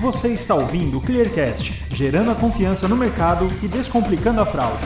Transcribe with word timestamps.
Você 0.00 0.28
está 0.28 0.54
ouvindo 0.54 0.96
o 0.96 1.00
Clearcast, 1.02 1.74
gerando 1.94 2.30
a 2.30 2.34
confiança 2.34 2.88
no 2.88 2.96
mercado 2.96 3.46
e 3.62 3.68
descomplicando 3.68 4.40
a 4.40 4.46
fraude. 4.46 4.82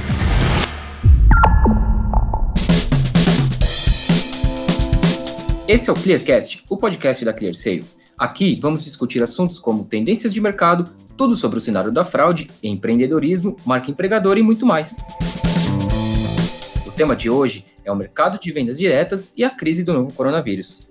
Esse 5.68 5.88
é 5.88 5.92
o 5.92 5.94
Clearcast, 5.94 6.64
o 6.68 6.76
podcast 6.76 7.24
da 7.24 7.32
ClearSale. 7.32 7.84
Aqui 8.18 8.58
vamos 8.60 8.82
discutir 8.82 9.22
assuntos 9.22 9.60
como 9.60 9.84
tendências 9.84 10.34
de 10.34 10.40
mercado, 10.40 10.92
tudo 11.16 11.36
sobre 11.36 11.58
o 11.58 11.60
cenário 11.60 11.92
da 11.92 12.02
fraude, 12.02 12.50
empreendedorismo, 12.60 13.54
marca 13.64 13.92
empregadora 13.92 14.40
e 14.40 14.42
muito 14.42 14.66
mais. 14.66 14.96
O 16.84 16.90
tema 16.90 17.14
de 17.14 17.30
hoje 17.30 17.64
é 17.84 17.92
o 17.92 17.96
mercado 17.96 18.36
de 18.40 18.50
vendas 18.50 18.78
diretas 18.78 19.32
e 19.36 19.44
a 19.44 19.50
crise 19.50 19.84
do 19.84 19.92
novo 19.92 20.12
coronavírus. 20.12 20.90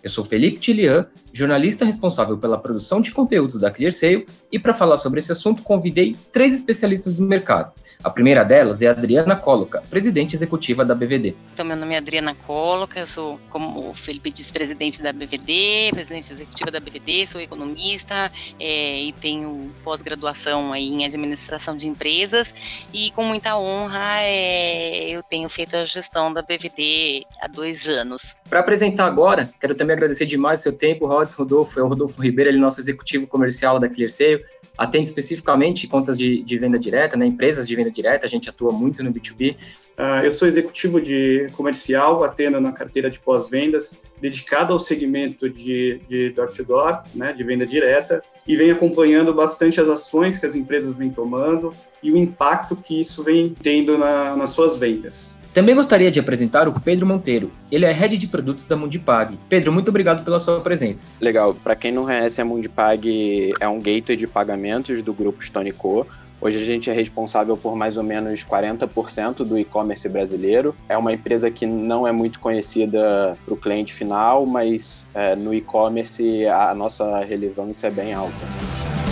Eu 0.00 0.10
sou 0.10 0.24
Felipe 0.24 0.60
Tilian, 0.60 1.08
jornalista 1.34 1.84
responsável 1.84 2.38
pela 2.38 2.56
produção 2.56 3.00
de 3.00 3.10
conteúdos 3.10 3.58
da 3.58 3.68
ClearSale, 3.68 4.24
e 4.52 4.58
para 4.58 4.72
falar 4.72 4.96
sobre 4.96 5.18
esse 5.18 5.32
assunto 5.32 5.64
convidei 5.64 6.16
três 6.30 6.54
especialistas 6.54 7.14
do 7.14 7.24
mercado. 7.24 7.72
A 8.04 8.10
primeira 8.10 8.44
delas 8.44 8.82
é 8.82 8.86
a 8.86 8.90
Adriana 8.92 9.34
Cóloca, 9.34 9.82
presidente 9.90 10.36
executiva 10.36 10.84
da 10.84 10.94
BVD. 10.94 11.34
Então, 11.52 11.64
meu 11.64 11.74
nome 11.74 11.94
é 11.94 11.98
Adriana 11.98 12.34
Cóloca, 12.34 13.00
eu 13.00 13.06
sou, 13.06 13.40
como 13.50 13.90
o 13.90 13.94
Felipe 13.94 14.30
disse, 14.30 14.52
presidente 14.52 15.02
da 15.02 15.12
BVD, 15.12 15.90
presidente 15.90 16.30
executiva 16.30 16.70
da 16.70 16.78
BVD, 16.78 17.26
sou 17.26 17.40
economista 17.40 18.30
é, 18.60 19.00
e 19.00 19.12
tenho 19.14 19.72
pós-graduação 19.82 20.76
em 20.76 21.04
administração 21.04 21.76
de 21.76 21.88
empresas 21.88 22.54
e 22.92 23.10
com 23.12 23.24
muita 23.24 23.56
honra 23.56 24.20
é, 24.20 25.08
eu 25.08 25.22
tenho 25.22 25.48
feito 25.48 25.74
a 25.74 25.84
gestão 25.84 26.32
da 26.32 26.42
BVD 26.42 27.24
há 27.40 27.48
dois 27.48 27.88
anos. 27.88 28.36
Para 28.48 28.60
apresentar 28.60 29.06
agora, 29.06 29.48
quero 29.58 29.74
também 29.74 29.94
agradecer 29.96 30.26
demais 30.26 30.60
o 30.60 30.62
seu 30.64 30.72
tempo, 30.72 31.06
Rodolfo, 31.32 31.80
é 31.80 31.82
o 31.82 31.86
Rodolfo 31.86 32.20
Ribeiro, 32.20 32.50
ele 32.50 32.58
é 32.58 32.60
nosso 32.60 32.80
executivo 32.80 33.26
comercial 33.26 33.78
da 33.78 33.88
ClearSale, 33.88 34.44
atende 34.76 35.08
especificamente 35.08 35.86
contas 35.86 36.18
de, 36.18 36.42
de, 36.42 36.58
venda 36.58 36.78
direta, 36.78 37.16
né, 37.16 37.24
empresas 37.24 37.66
de 37.66 37.74
venda 37.76 37.90
direta, 37.90 38.26
a 38.26 38.28
gente 38.28 38.50
atua 38.50 38.72
muito 38.72 39.02
no 39.02 39.12
B2B. 39.12 39.54
Uh, 39.54 39.56
ah, 39.96 40.24
eu 40.24 40.32
sou 40.32 40.48
executivo 40.48 41.00
de 41.00 41.46
comercial, 41.52 42.24
atendo 42.24 42.60
na 42.60 42.72
carteira 42.72 43.08
de 43.08 43.20
pós-vendas, 43.20 44.02
dedicado 44.20 44.72
ao 44.72 44.78
segmento 44.78 45.48
de, 45.48 46.00
de 46.08 46.30
door-to-door, 46.30 47.04
né, 47.14 47.32
de 47.32 47.44
venda 47.44 47.64
direta, 47.64 48.20
e 48.46 48.56
venho 48.56 48.74
acompanhando 48.74 49.32
bastante 49.32 49.80
as 49.80 49.88
ações 49.88 50.36
que 50.36 50.46
as 50.46 50.56
empresas 50.56 50.96
vêm 50.96 51.10
tomando 51.10 51.72
e 52.02 52.10
o 52.10 52.16
impacto 52.16 52.76
que 52.76 52.98
isso 52.98 53.22
vem 53.22 53.54
tendo 53.62 53.96
na, 53.96 54.36
nas 54.36 54.50
suas 54.50 54.76
vendas. 54.76 55.36
Também 55.54 55.72
gostaria 55.72 56.10
de 56.10 56.18
apresentar 56.18 56.66
o 56.66 56.72
Pedro 56.72 57.06
Monteiro. 57.06 57.48
Ele 57.70 57.86
é 57.86 57.92
head 57.92 58.18
de 58.18 58.26
produtos 58.26 58.66
da 58.66 58.76
Mundipag. 58.76 59.38
Pedro, 59.48 59.72
muito 59.72 59.88
obrigado 59.88 60.24
pela 60.24 60.40
sua 60.40 60.60
presença. 60.60 61.06
Legal. 61.20 61.54
Para 61.54 61.76
quem 61.76 61.92
não 61.92 62.06
conhece, 62.06 62.40
a 62.40 62.44
Mundipag 62.44 63.52
é 63.60 63.68
um 63.68 63.78
gateway 63.78 64.16
de 64.16 64.26
pagamentos 64.26 65.00
do 65.00 65.14
grupo 65.14 65.44
StoneCo. 65.44 66.04
Hoje 66.40 66.60
a 66.60 66.64
gente 66.64 66.90
é 66.90 66.92
responsável 66.92 67.56
por 67.56 67.76
mais 67.76 67.96
ou 67.96 68.02
menos 68.02 68.44
40% 68.44 69.44
do 69.44 69.56
e-commerce 69.56 70.08
brasileiro. 70.08 70.74
É 70.88 70.98
uma 70.98 71.12
empresa 71.12 71.48
que 71.48 71.66
não 71.66 72.04
é 72.04 72.10
muito 72.10 72.40
conhecida 72.40 73.38
para 73.44 73.54
o 73.54 73.56
cliente 73.56 73.94
final, 73.94 74.44
mas 74.44 75.04
é, 75.14 75.36
no 75.36 75.54
e-commerce 75.54 76.46
a 76.48 76.74
nossa 76.74 77.20
relevância 77.20 77.86
é 77.86 77.90
bem 77.92 78.12
alta. 78.12 79.03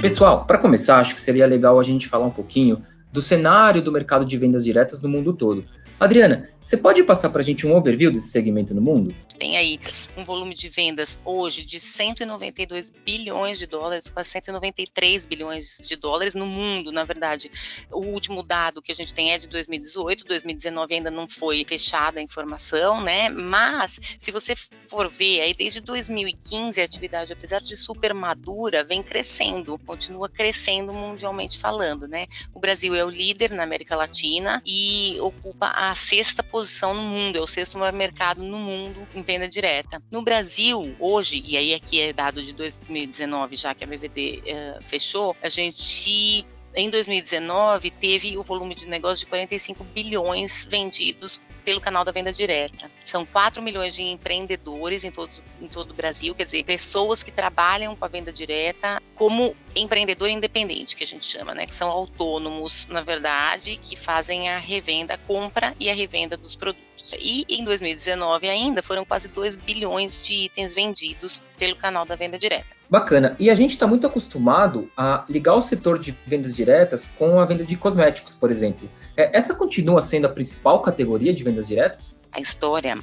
Pessoal, 0.00 0.44
para 0.44 0.58
começar, 0.58 0.98
acho 0.98 1.14
que 1.14 1.20
seria 1.20 1.46
legal 1.46 1.78
a 1.78 1.82
gente 1.82 2.08
falar 2.08 2.26
um 2.26 2.30
pouquinho 2.30 2.82
do 3.12 3.20
cenário 3.20 3.82
do 3.82 3.90
mercado 3.90 4.24
de 4.24 4.36
vendas 4.36 4.64
diretas 4.64 5.02
no 5.02 5.08
mundo 5.08 5.32
todo. 5.32 5.64
Adriana, 5.98 6.50
você 6.66 6.76
pode 6.76 7.02
passar 7.04 7.30
para 7.30 7.40
a 7.40 7.44
gente 7.44 7.66
um 7.66 7.74
overview 7.74 8.12
desse 8.12 8.28
segmento 8.28 8.74
no 8.74 8.82
mundo? 8.82 9.14
Tem 9.38 9.56
aí 9.56 9.78
um 10.16 10.24
volume 10.24 10.54
de 10.54 10.68
vendas 10.68 11.18
hoje 11.24 11.64
de 11.64 11.78
192 11.78 12.90
bilhões 12.90 13.58
de 13.58 13.66
dólares, 13.66 14.08
quase 14.08 14.30
193 14.30 15.26
bilhões 15.26 15.78
de 15.80 15.94
dólares 15.94 16.34
no 16.34 16.44
mundo, 16.44 16.90
na 16.90 17.04
verdade. 17.04 17.50
O 17.90 18.00
último 18.00 18.42
dado 18.42 18.82
que 18.82 18.90
a 18.90 18.94
gente 18.94 19.14
tem 19.14 19.32
é 19.32 19.38
de 19.38 19.46
2018, 19.48 20.24
2019 20.24 20.94
ainda 20.94 21.10
não 21.10 21.28
foi 21.28 21.64
fechada 21.66 22.18
a 22.18 22.22
informação, 22.22 23.00
né? 23.00 23.28
Mas 23.28 24.16
se 24.18 24.30
você 24.32 24.56
for 24.56 25.08
ver 25.08 25.42
aí 25.42 25.54
desde 25.54 25.80
2015 25.80 26.80
a 26.80 26.84
atividade, 26.84 27.32
apesar 27.32 27.60
de 27.60 27.76
super 27.76 28.12
madura, 28.12 28.82
vem 28.82 29.02
crescendo, 29.02 29.78
continua 29.78 30.28
crescendo 30.28 30.92
mundialmente 30.92 31.58
falando, 31.58 32.08
né? 32.08 32.26
O 32.52 32.58
Brasil 32.58 32.94
é 32.94 33.04
o 33.04 33.08
líder 33.08 33.52
na 33.52 33.62
América 33.62 33.94
Latina 33.94 34.60
e 34.66 35.16
ocupa 35.20 35.66
a 35.66 35.85
a 35.90 35.94
sexta 35.94 36.42
posição 36.42 36.94
no 36.94 37.02
mundo, 37.02 37.36
é 37.36 37.40
o 37.40 37.46
sexto 37.46 37.78
maior 37.78 37.92
mercado 37.92 38.42
no 38.42 38.58
mundo 38.58 39.06
em 39.14 39.22
venda 39.22 39.48
direta. 39.48 40.02
No 40.10 40.22
Brasil, 40.22 40.94
hoje, 40.98 41.42
e 41.44 41.56
aí 41.56 41.74
aqui 41.74 42.00
é 42.00 42.12
dado 42.12 42.42
de 42.42 42.52
2019, 42.52 43.56
já 43.56 43.74
que 43.74 43.84
a 43.84 43.86
BVD 43.86 44.38
uh, 44.38 44.42
eh, 44.46 44.78
fechou, 44.82 45.36
a 45.42 45.48
gente 45.48 46.46
em 46.74 46.90
2019 46.90 47.90
teve 47.90 48.36
o 48.36 48.42
volume 48.42 48.74
de 48.74 48.86
negócio 48.86 49.24
de 49.24 49.26
45 49.26 49.82
bilhões 49.84 50.66
vendidos 50.68 51.40
pelo 51.66 51.80
canal 51.80 52.04
da 52.04 52.12
venda 52.12 52.32
direta. 52.32 52.88
São 53.04 53.26
4 53.26 53.60
milhões 53.60 53.92
de 53.92 54.00
empreendedores 54.00 55.02
em 55.02 55.10
todo, 55.10 55.30
em 55.60 55.66
todo 55.66 55.90
o 55.90 55.94
Brasil, 55.94 56.32
quer 56.32 56.44
dizer, 56.44 56.64
pessoas 56.64 57.24
que 57.24 57.32
trabalham 57.32 57.96
com 57.96 58.04
a 58.04 58.08
venda 58.08 58.32
direta 58.32 59.02
como 59.16 59.52
empreendedor 59.74 60.28
independente, 60.28 60.94
que 60.94 61.02
a 61.02 61.06
gente 61.06 61.24
chama, 61.24 61.54
né? 61.54 61.66
Que 61.66 61.74
são 61.74 61.90
autônomos, 61.90 62.86
na 62.86 63.02
verdade, 63.02 63.76
que 63.82 63.96
fazem 63.96 64.48
a 64.48 64.58
revenda, 64.58 65.14
a 65.14 65.18
compra 65.18 65.74
e 65.80 65.90
a 65.90 65.94
revenda 65.94 66.36
dos 66.36 66.54
produtos. 66.54 66.86
E 67.20 67.44
em 67.48 67.64
2019 67.64 68.48
ainda 68.48 68.82
foram 68.82 69.04
quase 69.04 69.28
2 69.28 69.56
bilhões 69.56 70.22
de 70.22 70.44
itens 70.44 70.74
vendidos 70.74 71.42
pelo 71.58 71.76
canal 71.76 72.04
da 72.04 72.16
venda 72.16 72.38
direta. 72.38 72.76
Bacana. 72.88 73.34
E 73.38 73.50
a 73.50 73.54
gente 73.54 73.72
está 73.72 73.86
muito 73.86 74.06
acostumado 74.06 74.90
a 74.96 75.24
ligar 75.28 75.54
o 75.54 75.60
setor 75.60 75.98
de 75.98 76.16
vendas 76.24 76.54
diretas 76.54 77.12
com 77.18 77.40
a 77.40 77.44
venda 77.44 77.64
de 77.64 77.76
cosméticos, 77.76 78.34
por 78.34 78.50
exemplo. 78.50 78.88
É, 79.16 79.36
essa 79.36 79.54
continua 79.54 80.00
sendo 80.00 80.26
a 80.26 80.30
principal 80.30 80.80
categoria 80.80 81.32
de 81.32 81.42
vendas 81.42 81.55
diretas? 81.68 82.22
A 82.32 82.40
história 82.40 83.02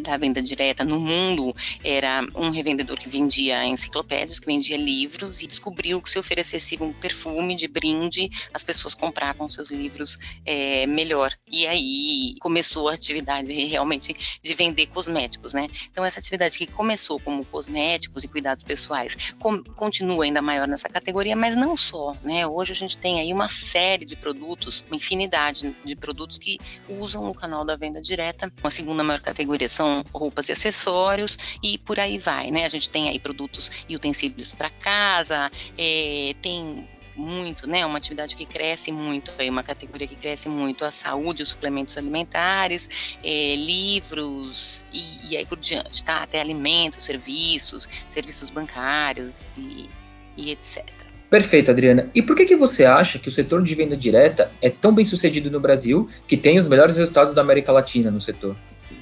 da 0.00 0.16
venda 0.16 0.42
direta 0.42 0.84
no 0.84 0.98
mundo 0.98 1.54
era 1.82 2.26
um 2.34 2.50
revendedor 2.50 2.98
que 2.98 3.08
vendia 3.08 3.64
enciclopédias, 3.64 4.38
que 4.38 4.46
vendia 4.46 4.76
livros 4.76 5.40
e 5.40 5.46
descobriu 5.46 6.00
que 6.02 6.10
se 6.10 6.18
oferecesse 6.18 6.76
um 6.80 6.92
perfume 6.92 7.54
de 7.54 7.68
brinde, 7.68 8.28
as 8.52 8.62
pessoas 8.62 8.94
compravam 8.94 9.48
seus 9.48 9.70
livros 9.70 10.18
é, 10.44 10.86
melhor. 10.86 11.32
E 11.48 11.66
aí 11.66 12.36
começou 12.40 12.88
a 12.88 12.94
atividade 12.94 13.52
realmente 13.52 14.14
de 14.42 14.54
vender 14.54 14.86
cosméticos, 14.86 15.52
né? 15.52 15.68
Então 15.90 16.04
essa 16.04 16.20
atividade 16.20 16.58
que 16.58 16.66
começou 16.66 17.20
como 17.20 17.44
cosméticos 17.44 18.24
e 18.24 18.28
cuidados 18.28 18.64
pessoais 18.64 19.34
com, 19.38 19.62
continua 19.62 20.24
ainda 20.24 20.42
maior 20.42 20.66
nessa 20.66 20.88
categoria, 20.88 21.36
mas 21.36 21.56
não 21.56 21.76
só, 21.76 22.16
né? 22.22 22.46
Hoje 22.46 22.72
a 22.72 22.76
gente 22.76 22.98
tem 22.98 23.20
aí 23.20 23.32
uma 23.32 23.48
série 23.48 24.04
de 24.04 24.16
produtos, 24.16 24.84
uma 24.88 24.96
infinidade 24.96 25.74
de 25.84 25.96
produtos 25.96 26.38
que 26.38 26.58
usam 26.88 27.28
o 27.28 27.34
canal 27.34 27.64
da 27.64 27.76
venda 27.76 28.00
direta. 28.00 28.52
Uma 28.60 28.70
segunda 28.70 29.02
maior 29.02 29.20
categoria 29.20 29.59
são 29.68 30.04
roupas 30.12 30.48
e 30.48 30.52
acessórios 30.52 31.38
e 31.62 31.78
por 31.78 31.98
aí 31.98 32.18
vai, 32.18 32.50
né? 32.50 32.64
A 32.64 32.68
gente 32.68 32.88
tem 32.88 33.08
aí 33.08 33.18
produtos 33.18 33.70
e 33.88 33.96
utensílios 33.96 34.54
para 34.54 34.70
casa, 34.70 35.50
é, 35.76 36.34
tem 36.40 36.88
muito, 37.16 37.66
né? 37.66 37.84
Uma 37.84 37.98
atividade 37.98 38.34
que 38.34 38.44
cresce 38.44 38.90
muito, 38.90 39.32
aí 39.38 39.50
uma 39.50 39.62
categoria 39.62 40.06
que 40.06 40.16
cresce 40.16 40.48
muito, 40.48 40.84
a 40.84 40.90
saúde, 40.90 41.42
os 41.42 41.50
suplementos 41.50 41.96
alimentares, 41.96 43.16
é, 43.22 43.54
livros 43.56 44.84
e, 44.92 45.32
e, 45.32 45.36
aí 45.36 45.46
por 45.46 45.58
diante, 45.58 46.02
tá? 46.02 46.22
Até 46.22 46.40
alimentos, 46.40 47.04
serviços, 47.04 47.88
serviços 48.08 48.50
bancários 48.50 49.42
e, 49.56 49.88
e 50.36 50.50
etc. 50.50 50.84
Perfeito, 51.28 51.70
Adriana. 51.70 52.10
E 52.12 52.20
por 52.20 52.34
que, 52.34 52.44
que 52.44 52.56
você 52.56 52.84
acha 52.84 53.18
que 53.18 53.28
o 53.28 53.30
setor 53.30 53.62
de 53.62 53.74
venda 53.74 53.96
direta 53.96 54.50
é 54.60 54.68
tão 54.68 54.92
bem 54.92 55.04
sucedido 55.04 55.48
no 55.48 55.60
Brasil, 55.60 56.08
que 56.26 56.36
tem 56.36 56.58
os 56.58 56.66
melhores 56.66 56.96
resultados 56.96 57.34
da 57.34 57.40
América 57.40 57.70
Latina 57.70 58.10
no 58.10 58.20
setor? 58.20 58.56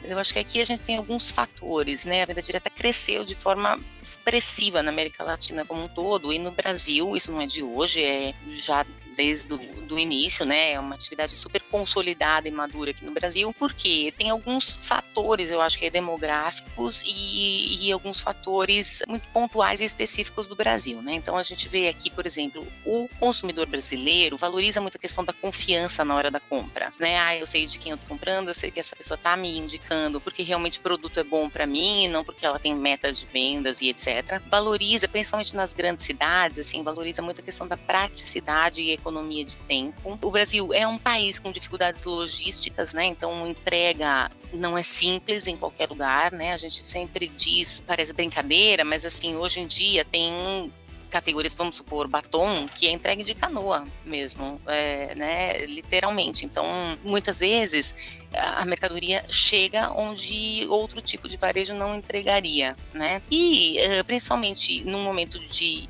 Eu 0.08 0.19
acho 0.19 0.32
que 0.32 0.38
aqui 0.38 0.60
a 0.60 0.64
gente 0.64 0.81
tem 0.81 0.96
alguns 0.96 1.31
fatores, 1.31 2.06
né? 2.06 2.22
A 2.22 2.26
venda 2.26 2.40
direta 2.40 2.70
cresceu 2.70 3.25
de 3.25 3.34
forma 3.34 3.78
expressiva 4.02 4.82
na 4.82 4.90
América 4.90 5.22
Latina 5.22 5.66
como 5.66 5.84
um 5.84 5.88
todo 5.88 6.32
e 6.32 6.38
no 6.38 6.50
Brasil, 6.50 7.14
isso 7.14 7.31
não 7.31 7.43
é 7.43 7.46
de 7.46 7.62
hoje, 7.62 8.02
é 8.02 8.34
já 8.52 8.87
desde 9.19 9.53
o 9.53 9.99
início, 9.99 10.47
né? 10.47 10.73
É 10.73 10.81
uma 10.81 10.94
atividade 10.94 11.35
super 11.35 11.61
consolidada 11.62 12.47
e 12.47 12.53
madura 12.53 12.93
aqui 12.93 13.05
no 13.05 13.11
Brasil, 13.11 13.53
porque 13.59 14.15
tem 14.17 14.31
alguns 14.31 14.70
fatores, 14.81 15.50
eu 15.50 15.61
acho 15.61 15.76
que 15.76 15.87
é 15.87 15.91
demográficos 15.91 17.03
e, 17.05 17.88
e 17.88 17.93
alguns 17.93 18.20
fatores 18.20 19.03
muito 19.09 19.26
pontuais 19.31 19.81
e 19.81 19.85
específicos 19.85 20.47
do 20.47 20.55
Brasil, 20.55 21.03
né? 21.03 21.15
Então 21.15 21.37
a 21.37 21.43
gente 21.43 21.69
vê 21.69 21.88
aqui, 21.88 22.11
por 22.11 22.26
exemplo, 22.26 22.65
o 22.87 23.09
consumidor 23.19 23.67
brasileiro 23.67 24.37
valoriza 24.37 24.81
muito 24.81 24.97
a 24.97 25.00
questão 25.00 25.25
da 25.25 25.32
confiança 25.32 26.05
na 26.05 26.15
hora 26.15 26.31
da 26.31 26.38
compra, 26.38 26.93
né? 26.97 27.19
Ah, 27.19 27.37
eu 27.37 27.47
sei 27.47 27.67
de 27.67 27.76
quem 27.76 27.91
eu 27.91 27.99
tô 27.99 28.06
comprando, 28.06 28.49
eu 28.49 28.55
sei 28.55 28.70
que 28.70 28.79
essa 28.79 28.94
pessoa 28.94 29.19
tá 29.19 29.37
me 29.37 29.59
indicando 29.59 30.20
porque 30.20 30.44
realmente 30.44 30.79
o 30.79 30.82
produto 30.82 31.19
é 31.19 31.25
bom 31.25 31.50
para 31.50 31.67
mim, 31.67 32.06
não 32.06 32.23
porque 32.23 32.47
ela 32.47 32.61
tem 32.61 32.73
metas 32.73 33.19
de 33.19 33.26
vendas 33.26 33.81
e 33.81 33.88
etc. 33.88 34.41
Valoriza, 34.49 35.09
principalmente 35.09 35.56
nas 35.56 35.73
grandes 35.73 36.06
cidades, 36.06 36.61
assim, 36.61 36.85
valoriza 36.85 37.20
muito 37.20 37.41
a 37.41 37.44
questão 37.44 37.67
da 37.67 37.76
praticidade 37.76 38.81
e 38.81 38.93
economia 38.93 39.07
de 39.44 39.58
tempo. 39.58 40.19
O 40.22 40.31
Brasil 40.31 40.72
é 40.72 40.87
um 40.87 40.99
país 40.99 41.38
com 41.38 41.50
dificuldades 41.50 42.05
logísticas, 42.05 42.93
né? 42.93 43.06
Então 43.06 43.46
entrega 43.46 44.31
não 44.52 44.76
é 44.76 44.82
simples 44.82 45.46
em 45.46 45.56
qualquer 45.56 45.88
lugar, 45.88 46.32
né? 46.32 46.52
A 46.52 46.58
gente 46.58 46.82
sempre 46.84 47.28
diz, 47.28 47.81
parece 47.81 48.12
brincadeira, 48.12 48.84
mas 48.84 49.05
assim, 49.05 49.37
hoje 49.37 49.60
em 49.60 49.66
dia 49.66 50.05
tem 50.05 50.72
categorias, 51.08 51.55
vamos 51.55 51.76
supor, 51.76 52.06
batom, 52.06 52.69
que 52.69 52.87
é 52.87 52.90
entregue 52.90 53.25
de 53.25 53.34
canoa 53.34 53.87
mesmo, 54.05 54.60
é, 54.66 55.14
né, 55.14 55.58
literalmente. 55.64 56.44
Então, 56.44 56.64
muitas 57.02 57.40
vezes 57.40 57.94
a 58.32 58.64
mercadoria 58.64 59.25
chega 59.26 59.90
onde 59.93 60.66
outro 60.69 61.00
tipo 61.00 61.28
de 61.28 61.37
varejo 61.37 61.75
não 61.75 61.96
entregaria, 61.96 62.76
né? 62.93 63.22
E 63.31 63.78
eh, 63.78 64.02
principalmente 64.02 64.84
num 64.84 65.02
momento 65.02 65.38
de 65.38 65.88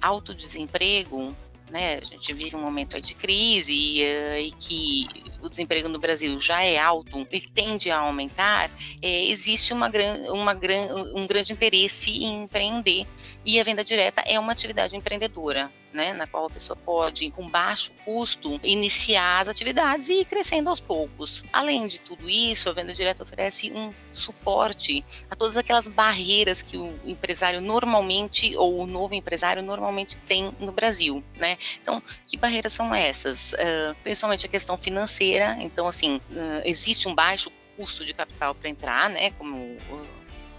alto 0.00 0.34
desemprego, 0.34 1.36
né? 1.74 1.98
A 2.00 2.04
gente 2.04 2.32
vive 2.32 2.54
um 2.54 2.60
momento 2.60 3.00
de 3.00 3.16
crise 3.16 3.74
e, 3.74 4.02
uh, 4.04 4.38
e, 4.38 4.52
que 4.52 5.08
o 5.42 5.48
desemprego 5.48 5.88
no 5.88 5.98
Brasil 5.98 6.38
já 6.38 6.62
é 6.62 6.78
alto 6.78 7.26
e 7.32 7.40
tende 7.40 7.90
a 7.90 7.98
aumentar, 7.98 8.70
é, 9.02 9.24
existe 9.24 9.72
uma 9.72 9.90
gran, 9.90 10.32
uma 10.32 10.54
gran, 10.54 10.86
um 11.16 11.26
grande 11.26 11.52
interesse 11.52 12.10
em 12.10 12.44
empreender 12.44 13.04
e 13.44 13.58
a 13.58 13.64
venda 13.64 13.82
direta 13.82 14.22
é 14.24 14.38
uma 14.38 14.52
atividade 14.52 14.94
empreendedora 14.94 15.70
né, 15.94 16.12
na 16.12 16.26
qual 16.26 16.46
a 16.46 16.50
pessoa 16.50 16.76
pode, 16.76 17.30
com 17.30 17.48
baixo 17.48 17.92
custo, 18.04 18.60
iniciar 18.64 19.40
as 19.40 19.48
atividades 19.48 20.08
e 20.08 20.20
ir 20.20 20.24
crescendo 20.24 20.68
aos 20.68 20.80
poucos. 20.80 21.44
Além 21.52 21.86
de 21.86 22.00
tudo 22.00 22.28
isso, 22.28 22.68
a 22.68 22.72
venda 22.72 22.92
direta 22.92 23.22
oferece 23.22 23.72
um 23.72 23.94
suporte 24.12 25.04
a 25.30 25.36
todas 25.36 25.56
aquelas 25.56 25.86
barreiras 25.86 26.62
que 26.62 26.76
o 26.76 26.98
empresário 27.04 27.60
normalmente, 27.60 28.56
ou 28.56 28.80
o 28.80 28.86
novo 28.86 29.14
empresário 29.14 29.62
normalmente 29.62 30.18
tem 30.18 30.52
no 30.58 30.72
Brasil, 30.72 31.22
né? 31.36 31.56
Então, 31.80 32.02
que 32.26 32.36
barreiras 32.36 32.72
são 32.72 32.92
essas? 32.92 33.52
Uh, 33.52 33.94
principalmente 34.02 34.46
a 34.46 34.48
questão 34.48 34.76
financeira. 34.76 35.56
Então, 35.60 35.86
assim, 35.86 36.16
uh, 36.16 36.62
existe 36.64 37.08
um 37.08 37.14
baixo 37.14 37.50
custo 37.76 38.04
de 38.04 38.12
capital 38.12 38.54
para 38.54 38.68
entrar, 38.68 39.10
né? 39.10 39.30
Como 39.32 39.76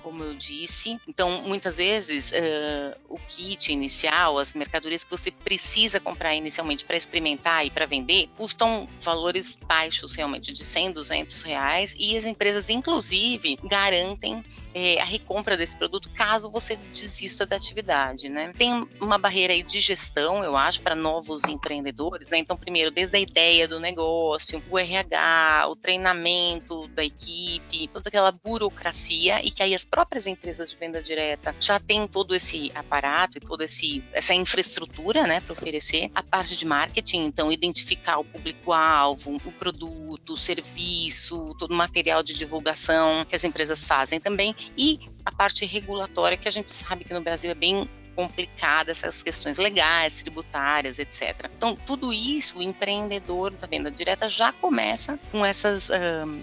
como 0.06 0.24
eu 0.24 0.36
disse. 0.36 1.02
Então, 1.08 1.42
muitas 1.48 1.78
vezes, 1.78 2.30
uh, 2.30 2.96
o 3.10 3.18
kit 3.28 3.74
inicial, 3.74 4.38
as 4.38 4.54
mercadorias 4.54 5.04
que 5.04 5.10
você 5.10 5.32
precisa 5.32 6.00
comprar 6.00 6.36
inicialmente 6.36 6.86
para 6.86 6.96
experimentar 6.96 7.66
e 7.66 7.72
para 7.72 7.88
vender, 7.88 8.30
custam 8.38 8.88
valores 9.02 9.58
baixos, 9.68 10.14
realmente, 10.14 10.54
de 10.54 10.64
100, 10.64 10.92
200 10.92 11.42
reais. 11.42 11.96
E 11.98 12.16
as 12.16 12.24
empresas, 12.24 12.70
inclusive, 12.70 13.58
garantem 13.64 14.46
é, 14.76 15.00
a 15.00 15.06
recompra 15.06 15.56
desse 15.56 15.74
produto 15.74 16.10
caso 16.14 16.52
você 16.52 16.76
desista 16.76 17.46
da 17.46 17.56
atividade, 17.56 18.28
né? 18.28 18.52
Tem 18.58 18.86
uma 19.00 19.18
barreira 19.18 19.54
aí 19.54 19.64
de 19.64 19.80
gestão, 19.80 20.44
eu 20.44 20.58
acho, 20.58 20.82
para 20.82 20.94
novos 20.94 21.42
empreendedores, 21.46 22.30
né? 22.30 22.40
Então, 22.40 22.58
primeiro, 22.58 22.92
desde 22.92 23.16
a 23.16 23.20
ideia 23.20 23.70
do 23.70 23.80
negócio, 23.80 24.62
o 24.70 24.78
RH, 24.78 25.68
o 25.70 25.78
treinamento 25.78 26.90
da 26.90 27.06
equipe, 27.06 27.88
toda 27.88 28.10
aquela 28.10 28.34
burocracia 28.34 29.42
e 29.46 29.50
que 29.50 29.64
aí 29.64 29.74
as 29.74 29.86
próprias 29.86 30.28
empresas 30.28 30.70
de 30.70 30.76
venda 30.76 31.02
direta 31.02 31.56
já 31.58 31.80
têm 31.80 32.06
todo 32.06 32.36
esse 32.36 32.70
aparato 32.76 33.38
e 33.38 33.42
toda 33.42 33.64
essa 33.64 34.34
infraestrutura, 34.34 35.24
né, 35.24 35.40
para 35.40 35.54
oferecer 35.54 36.12
a 36.14 36.22
parte 36.22 36.58
de 36.58 36.66
marketing, 36.66 37.20
então 37.20 37.50
identificar 37.50 38.18
o 38.18 38.26
público-alvo, 38.26 39.38
o 39.46 39.52
produto, 39.54 40.34
o 40.34 40.38
serviço, 40.38 41.56
todo 41.58 41.72
o 41.72 41.76
material 41.76 42.22
de 42.22 42.34
divulgação 42.34 43.24
que 43.24 43.36
as 43.38 43.46
empresas 43.46 43.86
fazem 43.86 44.20
também 44.20 44.54
e 44.78 45.00
a 45.26 45.32
parte 45.32 45.66
regulatória, 45.66 46.38
que 46.38 46.48
a 46.48 46.52
gente 46.52 46.72
sabe 46.72 47.04
que 47.04 47.14
no 47.14 47.22
Brasil 47.22 47.52
é 47.52 47.56
bem 47.56 47.90
complicada, 48.16 48.92
essas 48.92 49.22
questões 49.22 49.58
legais, 49.58 50.16
tributárias, 50.16 50.98
etc. 50.98 51.50
Então, 51.56 51.76
tudo 51.76 52.14
isso, 52.14 52.58
o 52.58 52.64
empreendedor 52.64 53.52
da 53.52 53.68
venda 53.68 53.92
direta 53.92 54.28
já 54.28 54.54
começa 54.54 55.20
com 55.32 55.46
essas 55.46 55.92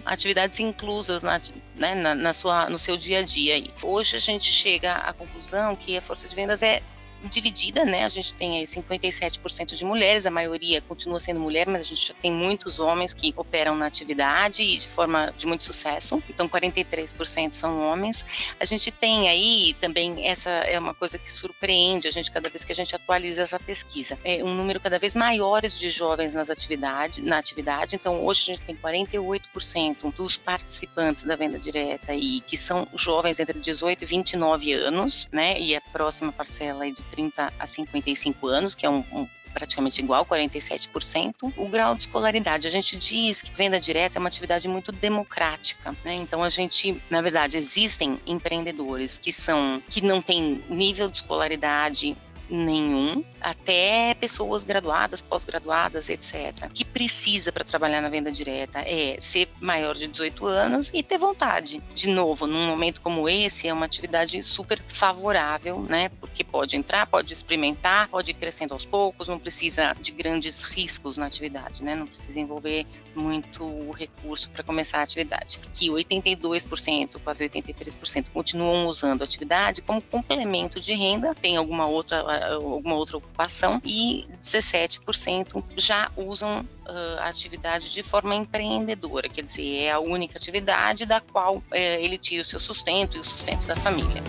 atividades 0.05 0.61
inclusas 0.61 1.23
na, 1.23 1.41
né, 1.75 1.95
na, 1.95 2.15
na, 2.15 2.33
sua, 2.33 2.69
no 2.69 2.79
seu 2.79 2.97
dia 2.97 3.21
a 3.21 3.23
dia. 3.23 3.65
Hoje 3.83 4.17
a 4.17 4.21
gente 4.21 4.51
chega 4.53 4.97
à 4.97 5.13
conclusão 5.13 5.75
que 5.75 5.97
a 5.97 6.01
força 6.01 6.29
de 6.29 6.37
vendas 6.37 6.63
é 6.63 6.83
dividida, 7.29 7.85
né? 7.85 8.05
A 8.05 8.09
gente 8.09 8.35
tem 8.35 8.59
aí 8.59 8.65
57% 8.65 9.75
de 9.75 9.85
mulheres, 9.85 10.27
a 10.27 10.31
maioria 10.31 10.81
continua 10.81 11.21
sendo 11.21 11.41
mulher, 11.41 11.67
mas 11.67 11.83
a 11.83 11.85
gente 11.85 12.09
já 12.09 12.15
tem 12.15 12.33
muitos 12.33 12.79
homens 12.79 13.13
que 13.13 13.33
operam 13.37 13.75
na 13.75 13.87
atividade 13.87 14.63
e 14.63 14.79
de 14.79 14.87
forma 14.87 15.33
de 15.37 15.47
muito 15.47 15.65
sucesso. 15.65 16.23
Então, 16.29 16.49
43% 16.49 17.53
são 17.53 17.81
homens. 17.81 18.53
A 18.59 18.65
gente 18.65 18.91
tem 18.91 19.29
aí 19.29 19.75
também 19.81 20.27
essa 20.27 20.51
é 20.51 20.79
uma 20.79 20.95
coisa 20.95 21.19
que 21.19 21.33
surpreende 21.33 22.09
a 22.09 22.11
gente 22.11 22.31
cada 22.31 22.49
vez 22.49 22.65
que 22.65 22.73
a 22.73 22.75
gente 22.75 22.95
atualiza 22.95 23.43
essa 23.43 23.59
pesquisa. 23.59 24.19
É 24.25 24.43
um 24.43 24.55
número 24.55 24.81
cada 24.81 24.99
vez 24.99 25.15
maiores 25.15 25.79
de 25.79 25.91
jovens 25.91 26.35
nas 26.35 26.51
atividades, 26.51 27.25
na 27.25 27.39
atividade. 27.39 27.97
Então, 27.97 28.25
hoje 28.25 28.43
a 28.43 28.55
gente 28.55 28.67
tem 28.67 28.77
48% 28.77 30.13
dos 30.15 30.37
participantes 30.37 31.25
da 31.25 31.37
venda 31.37 31.59
direta 31.59 32.13
aí 32.13 32.41
que 32.41 32.57
são 32.57 32.87
jovens 32.95 33.39
entre 33.39 33.59
18 33.59 34.03
e 34.03 34.07
29 34.07 34.73
anos, 34.73 35.29
né? 35.33 35.59
E 35.59 35.75
a 35.77 35.81
próxima 35.81 36.33
parcela 36.33 36.85
aí 36.85 36.93
de 36.93 37.03
30 37.13 37.53
a 37.59 37.67
55 37.67 38.47
anos, 38.47 38.75
que 38.75 38.87
é 38.87 38.91
um, 38.91 39.05
um 39.13 39.29
praticamente 39.53 40.01
igual, 40.01 40.25
47%. 40.25 41.53
O 41.57 41.69
grau 41.69 41.95
de 41.95 42.03
escolaridade, 42.03 42.67
a 42.67 42.71
gente 42.71 42.97
diz 42.97 43.43
que 43.43 43.53
venda 43.55 43.79
direta 43.79 44.19
é 44.19 44.21
uma 44.21 44.29
atividade 44.29 44.67
muito 44.67 44.91
democrática, 44.91 45.95
né? 46.03 46.15
Então 46.15 46.43
a 46.43 46.49
gente, 46.49 47.01
na 47.11 47.21
verdade, 47.21 47.57
existem 47.57 48.19
empreendedores 48.27 49.19
que 49.19 49.33
são 49.33 49.83
que 49.89 50.01
não 50.01 50.23
têm 50.23 50.65
nível 50.69 51.11
de 51.11 51.19
escolaridade 51.19 52.17
nenhum, 52.53 53.25
até 53.41 54.15
pessoas 54.15 54.63
graduadas, 54.63 55.23
pós-graduadas, 55.23 56.09
etc. 56.09 56.67
O 56.67 56.69
que 56.69 56.85
precisa 56.85 57.51
para 57.51 57.65
trabalhar 57.65 58.01
na 58.01 58.09
venda 58.09 58.31
direta 58.31 58.81
é 58.81 59.17
ser 59.21 59.49
maior 59.61 59.95
de 59.95 60.07
18 60.07 60.47
anos 60.47 60.91
e 60.93 61.03
ter 61.03 61.19
vontade. 61.19 61.83
De 61.95 62.09
novo, 62.09 62.47
num 62.47 62.67
momento 62.67 63.01
como 63.01 63.29
esse, 63.29 63.67
é 63.67 63.73
uma 63.73 63.87
atividade 63.87 64.43
super 64.43 64.81
favorável, 64.87 65.81
né? 65.81 66.11
Porque 66.21 66.45
pode 66.45 66.77
entrar, 66.77 67.07
pode 67.07 67.33
experimentar, 67.33 68.09
pode 68.09 68.33
ir 68.33 68.35
crescendo 68.35 68.75
aos 68.75 68.85
poucos, 68.85 69.29
não 69.29 69.39
precisa 69.39 69.97
de 70.01 70.13
grandes 70.13 70.63
riscos 70.63 71.17
na 71.17 71.27
atividade, 71.27 71.83
né? 71.83 71.95
Não 71.95 72.07
precisa 72.07 72.39
envolver 72.39 72.87
muito 73.15 73.91
recurso 73.93 74.51
para 74.51 74.63
começar 74.63 74.99
a 74.99 75.03
atividade. 75.03 75.61
Que 75.73 75.89
82%, 75.89 77.19
quase 77.25 77.49
83% 77.49 78.27
continuam 78.33 78.87
usando 78.87 79.23
a 79.23 79.25
atividade 79.25 79.81
como 79.81 80.03
complemento 80.03 80.79
de 80.81 80.93
renda, 80.95 81.35
tem 81.35 81.57
alguma 81.57 81.87
outra 81.87 82.42
alguma 82.51 82.95
outra 82.95 83.17
ocupação 83.17 83.81
e 83.85 84.27
17% 84.43 85.63
já 85.77 86.11
usam 86.17 86.61
uh, 86.61 87.19
a 87.19 87.29
atividade 87.29 87.93
de 87.93 88.03
forma 88.03 88.35
empreendedora, 88.35 89.29
quer 89.29 89.43
dizer, 89.43 89.85
é 89.85 89.91
a 89.91 90.01
única 90.01 90.39
atividade 90.39 91.07
da 91.07 91.21
qual 91.21 91.57
uh, 91.57 91.65
ele 91.71 92.19
tira 92.19 92.43
o 92.43 92.45
seu 92.45 92.61
sustento 92.61 93.17
e 93.17 93.21
o 93.21 93.25
sustento 93.25 93.67
da 93.67 93.77
família. 93.77 94.23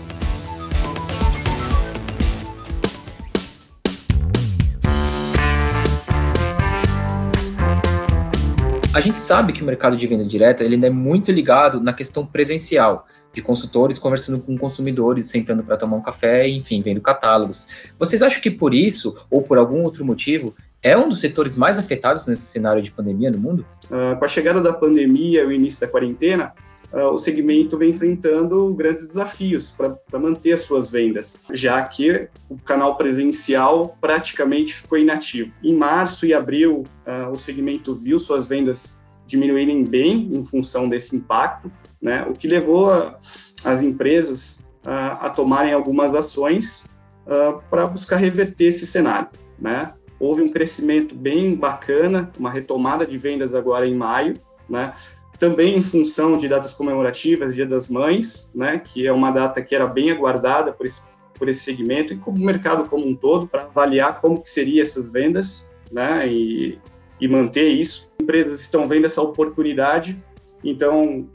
A 8.93 8.99
gente 8.99 9.17
sabe 9.17 9.53
que 9.53 9.63
o 9.63 9.65
mercado 9.65 9.97
de 9.97 10.05
venda 10.05 10.23
direta 10.23 10.63
ele 10.63 10.85
é 10.85 10.89
muito 10.89 11.31
ligado 11.31 11.81
na 11.81 11.91
questão 11.91 12.23
presencial 12.23 13.07
de 13.33 13.41
consultores 13.41 13.97
conversando 13.97 14.39
com 14.39 14.57
consumidores, 14.57 15.25
sentando 15.25 15.63
para 15.63 15.75
tomar 15.75 15.97
um 15.97 16.01
café, 16.01 16.47
enfim, 16.47 16.81
vendo 16.81 17.01
catálogos. 17.01 17.91
Vocês 17.97 18.21
acham 18.21 18.41
que 18.41 18.51
por 18.51 18.73
isso, 18.73 19.25
ou 19.29 19.41
por 19.41 19.57
algum 19.57 19.83
outro 19.83 20.05
motivo, 20.05 20.55
é 20.81 20.97
um 20.97 21.09
dos 21.09 21.21
setores 21.21 21.57
mais 21.57 21.79
afetados 21.79 22.27
nesse 22.27 22.43
cenário 22.43 22.81
de 22.81 22.91
pandemia 22.91 23.31
no 23.31 23.39
mundo? 23.39 23.65
Uh, 23.85 24.17
com 24.17 24.25
a 24.25 24.27
chegada 24.27 24.61
da 24.61 24.73
pandemia 24.73 25.41
e 25.41 25.45
o 25.45 25.51
início 25.51 25.79
da 25.79 25.87
quarentena, 25.87 26.53
uh, 26.91 27.07
o 27.07 27.17
segmento 27.17 27.77
vem 27.77 27.91
enfrentando 27.91 28.73
grandes 28.73 29.07
desafios 29.07 29.71
para 29.71 30.19
manter 30.19 30.51
as 30.51 30.61
suas 30.61 30.89
vendas, 30.89 31.41
já 31.53 31.81
que 31.83 32.27
o 32.49 32.57
canal 32.57 32.97
presencial 32.97 33.97
praticamente 34.01 34.75
ficou 34.75 34.97
inativo. 34.97 35.51
Em 35.63 35.73
março 35.73 36.25
e 36.25 36.33
abril, 36.33 36.83
uh, 37.07 37.31
o 37.31 37.37
segmento 37.37 37.95
viu 37.95 38.19
suas 38.19 38.47
vendas 38.47 39.01
diminuírem 39.25 39.83
bem 39.83 40.29
em 40.33 40.43
função 40.43 40.87
desse 40.89 41.15
impacto, 41.15 41.71
né? 42.01 42.25
o 42.29 42.33
que 42.33 42.47
levou 42.47 42.91
a, 42.91 43.17
as 43.63 43.81
empresas 43.81 44.67
a, 44.85 45.27
a 45.27 45.29
tomarem 45.29 45.73
algumas 45.73 46.13
ações 46.13 46.85
uh, 47.25 47.61
para 47.69 47.87
buscar 47.87 48.17
reverter 48.17 48.65
esse 48.65 48.85
cenário. 48.85 49.29
Né? 49.59 49.93
Houve 50.19 50.41
um 50.41 50.49
crescimento 50.49 51.15
bem 51.15 51.55
bacana, 51.55 52.31
uma 52.37 52.49
retomada 52.49 53.05
de 53.05 53.17
vendas 53.17 53.55
agora 53.55 53.87
em 53.87 53.95
maio, 53.95 54.35
né? 54.69 54.93
também 55.39 55.77
em 55.77 55.81
função 55.81 56.37
de 56.37 56.47
datas 56.47 56.73
comemorativas, 56.73 57.53
Dia 57.53 57.65
das 57.65 57.89
Mães, 57.89 58.51
né? 58.53 58.79
que 58.79 59.07
é 59.07 59.11
uma 59.11 59.31
data 59.31 59.61
que 59.61 59.73
era 59.73 59.87
bem 59.87 60.11
aguardada 60.11 60.71
por 60.71 60.85
esse, 60.85 61.01
por 61.33 61.49
esse 61.49 61.61
segmento 61.61 62.13
e 62.13 62.17
como 62.17 62.37
o 62.37 62.45
mercado 62.45 62.87
como 62.87 63.07
um 63.07 63.15
todo, 63.15 63.47
para 63.47 63.63
avaliar 63.63 64.19
como 64.19 64.39
que 64.39 64.47
seriam 64.47 64.81
essas 64.81 65.07
vendas 65.11 65.73
né? 65.91 66.27
e, 66.27 66.79
e 67.19 67.27
manter 67.27 67.69
isso. 67.69 68.12
Empresas 68.23 68.61
estão 68.61 68.87
vendo 68.87 69.05
essa 69.05 69.21
oportunidade, 69.21 70.21
então 70.63 71.27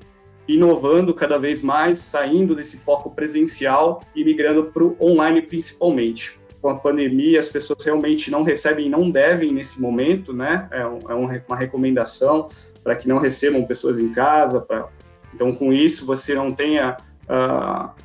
inovando 0.49 1.13
cada 1.13 1.39
vez 1.39 1.63
mais, 1.63 1.99
saindo 1.99 2.55
desse 2.55 2.79
foco 2.79 3.11
presencial 3.11 4.03
e 4.15 4.25
migrando 4.25 4.65
para 4.65 4.83
o 4.83 4.97
online 5.01 5.43
principalmente. 5.43 6.41
com 6.61 6.71
a 6.71 6.77
pandemia, 6.77 7.39
as 7.39 7.49
pessoas 7.49 7.85
realmente 7.85 8.33
não 8.33 8.43
recebem, 8.43 8.89
não 8.91 9.11
devem 9.11 9.53
nesse 9.53 9.81
momento, 9.81 10.33
né? 10.33 10.67
É, 10.73 10.85
um, 10.85 10.99
é 11.09 11.43
uma 11.47 11.57
recomendação 11.57 12.49
para 12.83 12.97
que 12.97 13.07
não 13.07 13.19
recebam 13.19 13.65
pessoas 13.65 13.97
em 13.99 14.09
casa. 14.09 14.61
Pra... 14.61 14.89
Então, 15.33 15.55
com 15.55 15.73
isso, 15.73 16.05
você 16.05 16.35
não 16.35 16.51
tenha 16.51 16.97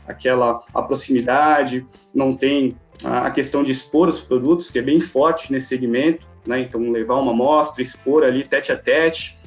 aquela 0.05 0.61
a 0.73 0.81
proximidade, 0.81 1.87
não 2.13 2.35
tem 2.35 2.77
a 3.03 3.31
questão 3.31 3.63
de 3.63 3.71
expor 3.71 4.07
os 4.07 4.19
produtos, 4.19 4.69
que 4.69 4.79
é 4.79 4.81
bem 4.81 4.99
forte 4.99 5.51
nesse 5.51 5.67
segmento, 5.67 6.27
né? 6.45 6.61
Então, 6.61 6.91
levar 6.91 7.15
uma 7.15 7.31
amostra, 7.31 7.81
expor 7.81 8.23
ali 8.23 8.45
tete 8.45 8.71
a 8.71 8.77
tete, 8.77 9.37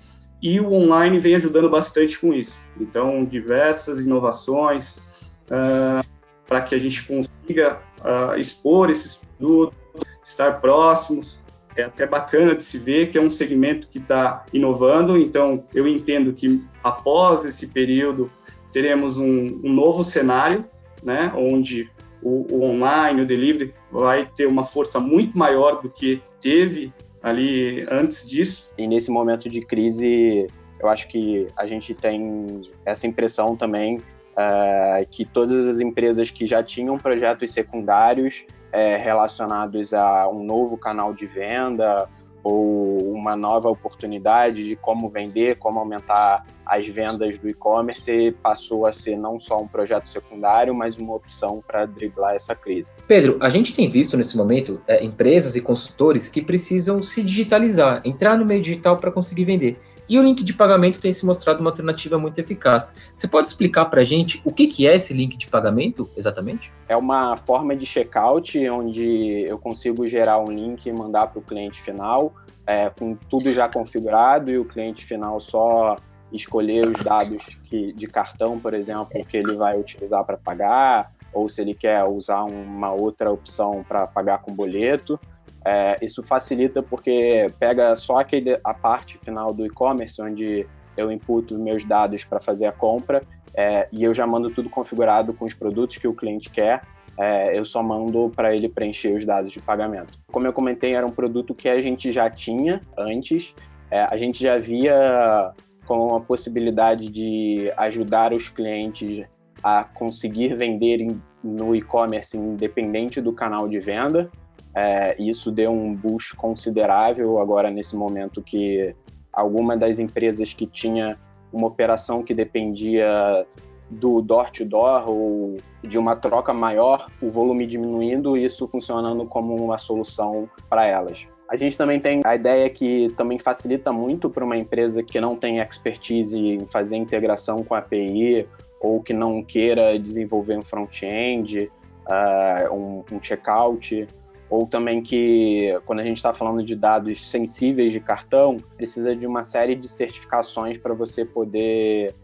e 0.43 0.61
o 0.61 0.73
online 0.73 1.19
vem 1.19 1.35
ajudando 1.35 1.69
bastante 1.69 2.19
com 2.19 2.33
isso. 2.33 2.59
Então, 2.79 3.25
diversas 3.25 4.01
inovações 4.01 4.99
uh, 5.47 6.07
para 6.47 6.61
que 6.63 6.75
a 6.75 6.79
gente 6.79 7.03
consiga 7.05 7.81
uh, 8.01 8.39
expor 8.39 8.91
esses 8.91 9.17
produtos, 9.37 9.77
estar 10.23 10.61
próximos. 10.61 11.45
É 11.75 11.83
até 11.83 12.07
bacana 12.07 12.55
de 12.55 12.65
se 12.65 12.79
ver 12.79 13.11
que 13.11 13.19
é 13.19 13.21
um 13.21 13.29
segmento 13.29 13.89
que 13.89 13.99
está 13.99 14.47
inovando, 14.51 15.19
então 15.19 15.65
eu 15.75 15.87
entendo 15.87 16.33
que 16.33 16.65
após 16.83 17.45
esse 17.45 17.67
período 17.67 18.31
teremos 18.73 19.19
um, 19.19 19.61
um 19.63 19.73
novo 19.73 20.03
cenário, 20.03 20.65
né, 21.03 21.31
onde 21.37 21.91
o, 22.27 22.45
o, 22.51 22.65
online, 22.65 23.23
o 23.23 23.27
delivery 23.27 23.73
vai 23.89 24.29
ter 24.35 24.47
uma 24.47 24.65
força 24.65 24.99
muito 24.99 25.39
maior 25.39 25.81
do 25.81 25.89
que 25.89 26.21
teve 26.41 26.93
ali 27.23 27.87
antes 27.89 28.29
disso. 28.29 28.73
E 28.77 28.85
nesse 28.89 29.13
momento 29.13 29.49
de 29.49 29.61
crise, 29.61 30.49
eu 30.81 30.89
acho 30.89 31.07
que 31.07 31.47
a 31.57 31.69
gente 31.69 31.95
tem 31.95 32.61
essa 32.85 33.07
impressão 33.07 33.55
também 33.55 33.99
uh, 33.99 35.07
que 35.09 35.25
todas 35.25 35.69
as 35.69 35.79
empresas 35.79 36.29
que 36.29 36.47
já 36.47 36.65
tinham 36.65 36.99
projetos 36.99 37.53
secundários 37.53 38.45
é, 38.73 38.97
relacionados 38.97 39.95
a 39.95 40.29
um 40.29 40.43
novo 40.43 40.77
canal 40.77 41.15
de 41.15 41.27
venda 41.27 42.09
ou 42.43 42.96
uma 43.27 43.37
nova 43.37 43.69
oportunidade 43.69 44.65
de 44.65 44.77
como 44.77 45.09
vender, 45.09 45.59
como 45.59 45.81
aumentar 45.81 46.47
as 46.65 46.87
vendas 46.87 47.39
do 47.39 47.49
e-commerce, 47.49 48.35
passou 48.43 48.87
a 48.87 48.93
ser 48.93 49.17
não 49.17 49.39
só 49.39 49.61
um 49.61 49.69
projeto 49.69 50.09
secundário, 50.09 50.75
mas 50.75 50.97
uma 50.97 51.15
opção 51.15 51.63
para 51.67 51.87
driblar 51.87 52.35
essa 52.35 52.55
crise. 52.55 52.93
Pedro, 53.07 53.37
a 53.41 53.49
gente 53.49 53.75
tem 53.75 53.89
visto 53.89 54.17
nesse 54.17 54.37
momento 54.37 54.81
é, 54.87 55.05
empresas 55.05 55.57
e 55.57 55.61
consultores 55.61 56.29
que 56.29 56.41
precisam 56.41 57.03
se 57.03 57.23
digitalizar, 57.23 58.01
entrar 58.05 58.37
no 58.37 58.45
meio 58.45 58.63
digital 58.63 58.97
para 58.97 59.11
conseguir 59.11 59.45
vender. 59.45 59.79
E 60.09 60.19
o 60.19 60.23
link 60.23 60.45
de 60.45 60.53
pagamento 60.53 61.01
tem 61.01 61.11
se 61.11 61.27
mostrado 61.27 61.61
uma 61.61 61.71
alternativa 61.71 62.17
muito 62.17 62.39
eficaz. 62.39 63.11
Você 63.13 63.27
pode 63.27 63.49
explicar 63.49 63.87
para 63.87 64.03
a 64.03 64.05
gente 64.05 64.41
o 64.45 64.53
que, 64.53 64.69
que 64.69 64.87
é 64.87 64.95
esse 64.95 65.13
link 65.13 65.37
de 65.37 65.49
pagamento 65.49 66.09
exatamente? 66.17 66.73
É 66.89 66.97
uma 66.97 67.37
forma 67.37 67.75
de 67.75 67.85
checkout 67.85 68.57
onde 68.69 69.43
eu 69.43 69.59
consigo 69.59 70.07
gerar 70.07 70.39
um 70.39 70.51
link 70.51 70.87
e 70.87 70.93
mandar 70.93 71.27
para 71.29 71.41
o 71.41 71.43
cliente 71.43 71.83
final, 71.83 72.33
é, 72.67 72.91
com 72.91 73.15
tudo 73.15 73.53
já 73.53 73.69
configurado 73.69 74.51
e 74.51 74.59
o 74.59 74.65
cliente 74.65 75.05
final 75.05 75.41
só 75.41 75.97
escolher 76.33 76.85
os 76.85 77.05
dados 77.05 77.57
que, 77.65 77.93
de 77.93 78.07
cartão, 78.07 78.59
por 78.59 78.75
exemplo, 78.75 79.25
que 79.25 79.37
ele 79.37 79.57
vai 79.57 79.79
utilizar 79.79 80.25
para 80.25 80.37
pagar, 80.37 81.13
ou 81.33 81.49
se 81.49 81.63
ele 81.63 81.75
quer 81.75 82.03
usar 82.05 82.45
uma 82.45 82.93
outra 82.93 83.31
opção 83.31 83.85
para 83.87 84.07
pagar 84.07 84.39
com 84.39 84.53
boleto. 84.53 85.19
É, 85.65 85.97
isso 86.03 86.23
facilita 86.23 86.83
porque 86.83 87.51
pega 87.59 87.95
só 87.97 88.19
aquele, 88.19 88.59
a 88.63 88.75
parte 88.75 89.19
final 89.19 89.53
do 89.53 89.65
e-commerce, 89.65 90.21
onde 90.21 90.67
eu 90.97 91.11
imputo 91.11 91.59
meus 91.59 91.85
dados 91.85 92.25
para 92.25 92.41
fazer 92.41 92.67
a 92.67 92.73
compra 92.73 93.21
é, 93.57 93.89
e 93.91 94.05
eu 94.05 94.13
já 94.13 94.27
mando 94.27 94.51
tudo 94.51 94.69
configurado 94.69 95.33
com 95.33 95.47
os 95.47 95.55
produtos 95.55 95.97
que 95.97 96.07
o 96.07 96.15
cliente 96.15 96.51
quer. 96.51 96.83
É, 97.19 97.59
eu 97.59 97.65
só 97.65 97.83
mando 97.83 98.31
para 98.35 98.55
ele 98.55 98.69
preencher 98.69 99.15
os 99.15 99.25
dados 99.25 99.53
de 99.53 99.61
pagamento. 99.61 100.19
Como 100.31 100.47
eu 100.47 100.53
comentei, 100.53 100.95
era 100.95 101.07
um 101.07 101.11
produto 101.11 101.55
que 101.55 101.69
a 101.69 101.81
gente 101.81 102.13
já 102.13 102.29
tinha 102.29 102.81
antes, 102.97 103.55
é, 103.91 104.03
a 104.03 104.17
gente 104.17 104.43
já 104.43 104.59
via 104.59 105.53
com 105.87 106.15
a 106.15 106.21
possibilidade 106.21 107.09
de 107.09 107.73
ajudar 107.77 108.33
os 108.33 108.49
clientes 108.49 109.25
a 109.63 109.85
conseguir 109.85 110.55
vender 110.55 111.07
no 111.43 111.75
e-commerce 111.75 112.37
independente 112.37 113.21
do 113.21 113.33
canal 113.33 113.69
de 113.69 113.79
venda. 113.79 114.31
É, 114.75 115.17
isso 115.19 115.51
deu 115.51 115.73
um 115.73 115.95
boost 115.95 116.37
considerável 116.37 117.39
agora 117.39 117.71
nesse 117.71 117.97
momento 117.97 118.43
que 118.43 118.95
alguma 119.33 119.77
das 119.77 119.99
empresas 119.99 120.53
que 120.53 120.67
tinha 120.67 121.19
uma 121.53 121.69
operação 121.69 122.23
que 122.23 122.35
dependia 122.35 123.47
do 123.91 124.21
door 124.21 124.51
to 124.51 124.65
door 124.65 125.09
ou 125.09 125.57
de 125.83 125.99
uma 125.99 126.17
troca 126.17 126.53
maior, 126.53 127.09
o 127.21 127.31
volume 127.31 127.67
diminuindo, 127.67 128.37
isso 128.37 128.67
funcionando 128.67 129.25
como 129.27 129.55
uma 129.55 129.79
solução 129.79 130.49
para 130.69 130.87
elas. 130.87 131.27
A 131.49 131.57
gente 131.57 131.79
também 131.79 132.01
tem 132.01 132.23
a 132.25 132.35
ideia 132.35 132.69
que 132.69 133.13
também 133.17 133.39
facilita 133.39 133.93
muito 133.93 134.29
para 134.29 134.45
uma 134.45 134.57
empresa 134.57 135.03
que 135.03 135.21
não 135.21 135.37
tem 135.37 135.59
expertise 135.59 136.37
em 136.37 136.67
fazer 136.67 136.97
integração 136.97 137.63
com 137.63 137.75
a 137.75 137.79
API 137.79 138.49
ou 138.81 139.01
que 139.01 139.13
não 139.13 139.43
queira 139.43 139.97
desenvolver 139.99 140.59
um 140.59 140.63
front-end, 140.63 141.71
uh, 142.09 142.75
um, 142.75 143.05
um 143.13 143.23
checkout 143.23 144.07
ou 144.49 144.67
também 144.67 145.03
que 145.03 145.79
quando 145.85 146.01
a 146.01 146.05
gente 146.05 146.19
está 146.19 146.33
falando 146.33 146.65
de 146.65 146.77
dados 146.77 147.29
sensíveis 147.29 147.93
de 147.93 148.01
cartão, 148.01 148.59
precisa 148.77 149.15
de 149.15 149.27
uma 149.27 149.43
série 149.43 149.75
de 149.75 149.89
certificações 149.89 150.79
para 150.79 150.95
você 150.95 151.25
poder 151.25 152.15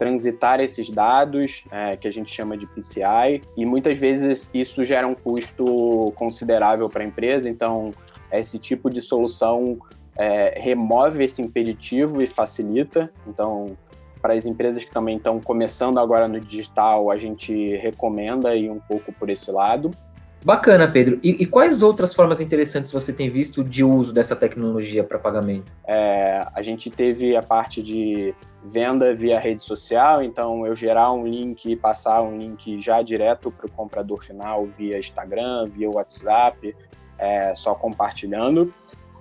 transitar 0.00 0.60
esses 0.60 0.88
dados, 0.88 1.62
é, 1.70 1.94
que 1.94 2.08
a 2.08 2.10
gente 2.10 2.32
chama 2.32 2.56
de 2.56 2.66
PCI, 2.66 3.42
e 3.54 3.66
muitas 3.66 3.98
vezes 3.98 4.50
isso 4.54 4.82
gera 4.82 5.06
um 5.06 5.14
custo 5.14 6.10
considerável 6.16 6.88
para 6.88 7.02
a 7.02 7.06
empresa, 7.06 7.50
então 7.50 7.92
esse 8.32 8.58
tipo 8.58 8.88
de 8.88 9.02
solução 9.02 9.78
é, 10.16 10.58
remove 10.58 11.22
esse 11.22 11.42
impeditivo 11.42 12.22
e 12.22 12.26
facilita. 12.26 13.12
Então, 13.26 13.76
para 14.22 14.32
as 14.32 14.46
empresas 14.46 14.82
que 14.82 14.90
também 14.90 15.18
estão 15.18 15.38
começando 15.38 16.00
agora 16.00 16.26
no 16.26 16.40
digital, 16.40 17.10
a 17.10 17.18
gente 17.18 17.76
recomenda 17.76 18.56
ir 18.56 18.70
um 18.70 18.80
pouco 18.80 19.12
por 19.12 19.28
esse 19.28 19.50
lado. 19.50 19.90
Bacana, 20.42 20.90
Pedro. 20.90 21.20
E, 21.22 21.42
e, 21.42 21.46
quais 21.46 21.82
outras 21.82 22.14
formas 22.14 22.40
interessantes 22.40 22.90
você 22.90 23.12
tem 23.12 23.28
visto 23.28 23.62
de 23.62 23.84
uso 23.84 24.12
dessa 24.12 24.34
tecnologia 24.34 25.04
para 25.04 25.18
pagamento? 25.18 25.70
É, 25.86 26.46
a 26.54 26.62
gente 26.62 26.88
teve 26.90 27.36
a 27.36 27.42
parte 27.42 27.82
de 27.82 28.34
venda 28.64 29.14
via 29.14 29.38
rede 29.38 29.62
social, 29.62 30.22
então 30.22 30.66
eu 30.66 30.74
gerar 30.74 31.12
um 31.12 31.26
link 31.26 31.70
e 31.70 31.76
passar 31.76 32.22
um 32.22 32.38
link 32.38 32.80
já 32.80 33.02
direto 33.02 33.50
para 33.50 33.66
o 33.66 33.70
comprador 33.70 34.22
final 34.22 34.64
via 34.66 34.98
Instagram, 34.98 35.68
via 35.68 35.90
WhatsApp, 35.90 36.74
é, 37.18 37.54
só 37.54 37.74
compartilhando. 37.74 38.72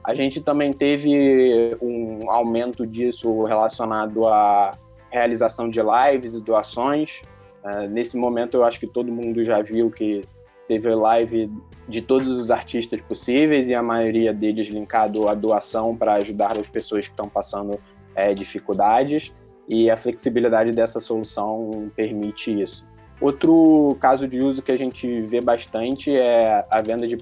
A 0.03 0.15
gente 0.15 0.39
também 0.39 0.71
teve 0.71 1.77
um 1.81 2.31
aumento 2.31 2.87
disso 2.87 3.43
relacionado 3.43 4.25
à 4.25 4.71
realização 5.09 5.69
de 5.69 5.81
lives 5.81 6.33
e 6.33 6.41
doações. 6.41 7.21
É, 7.63 7.87
nesse 7.89 8.15
momento, 8.15 8.55
eu 8.55 8.63
acho 8.63 8.79
que 8.79 8.87
todo 8.87 9.11
mundo 9.11 9.43
já 9.43 9.61
viu 9.61 9.91
que 9.91 10.23
teve 10.69 10.93
live 10.93 11.51
de 11.87 11.99
todos 11.99 12.27
os 12.29 12.51
artistas 12.51 13.01
possíveis 13.01 13.67
e 13.67 13.73
a 13.73 13.81
maioria 13.81 14.31
deles 14.31 14.67
linkado 14.67 15.27
à 15.27 15.33
doação 15.33 15.97
para 15.97 16.13
ajudar 16.13 16.59
as 16.59 16.67
pessoas 16.67 17.07
que 17.07 17.11
estão 17.11 17.27
passando 17.27 17.79
é, 18.15 18.35
dificuldades 18.35 19.33
e 19.67 19.89
a 19.89 19.97
flexibilidade 19.97 20.71
dessa 20.71 20.99
solução 20.99 21.91
permite 21.95 22.61
isso. 22.61 22.85
Outro 23.19 23.97
caso 23.99 24.27
de 24.27 24.41
uso 24.41 24.61
que 24.61 24.71
a 24.71 24.77
gente 24.77 25.21
vê 25.21 25.41
bastante 25.41 26.15
é 26.15 26.63
a 26.69 26.81
venda 26.81 27.07
de 27.07 27.17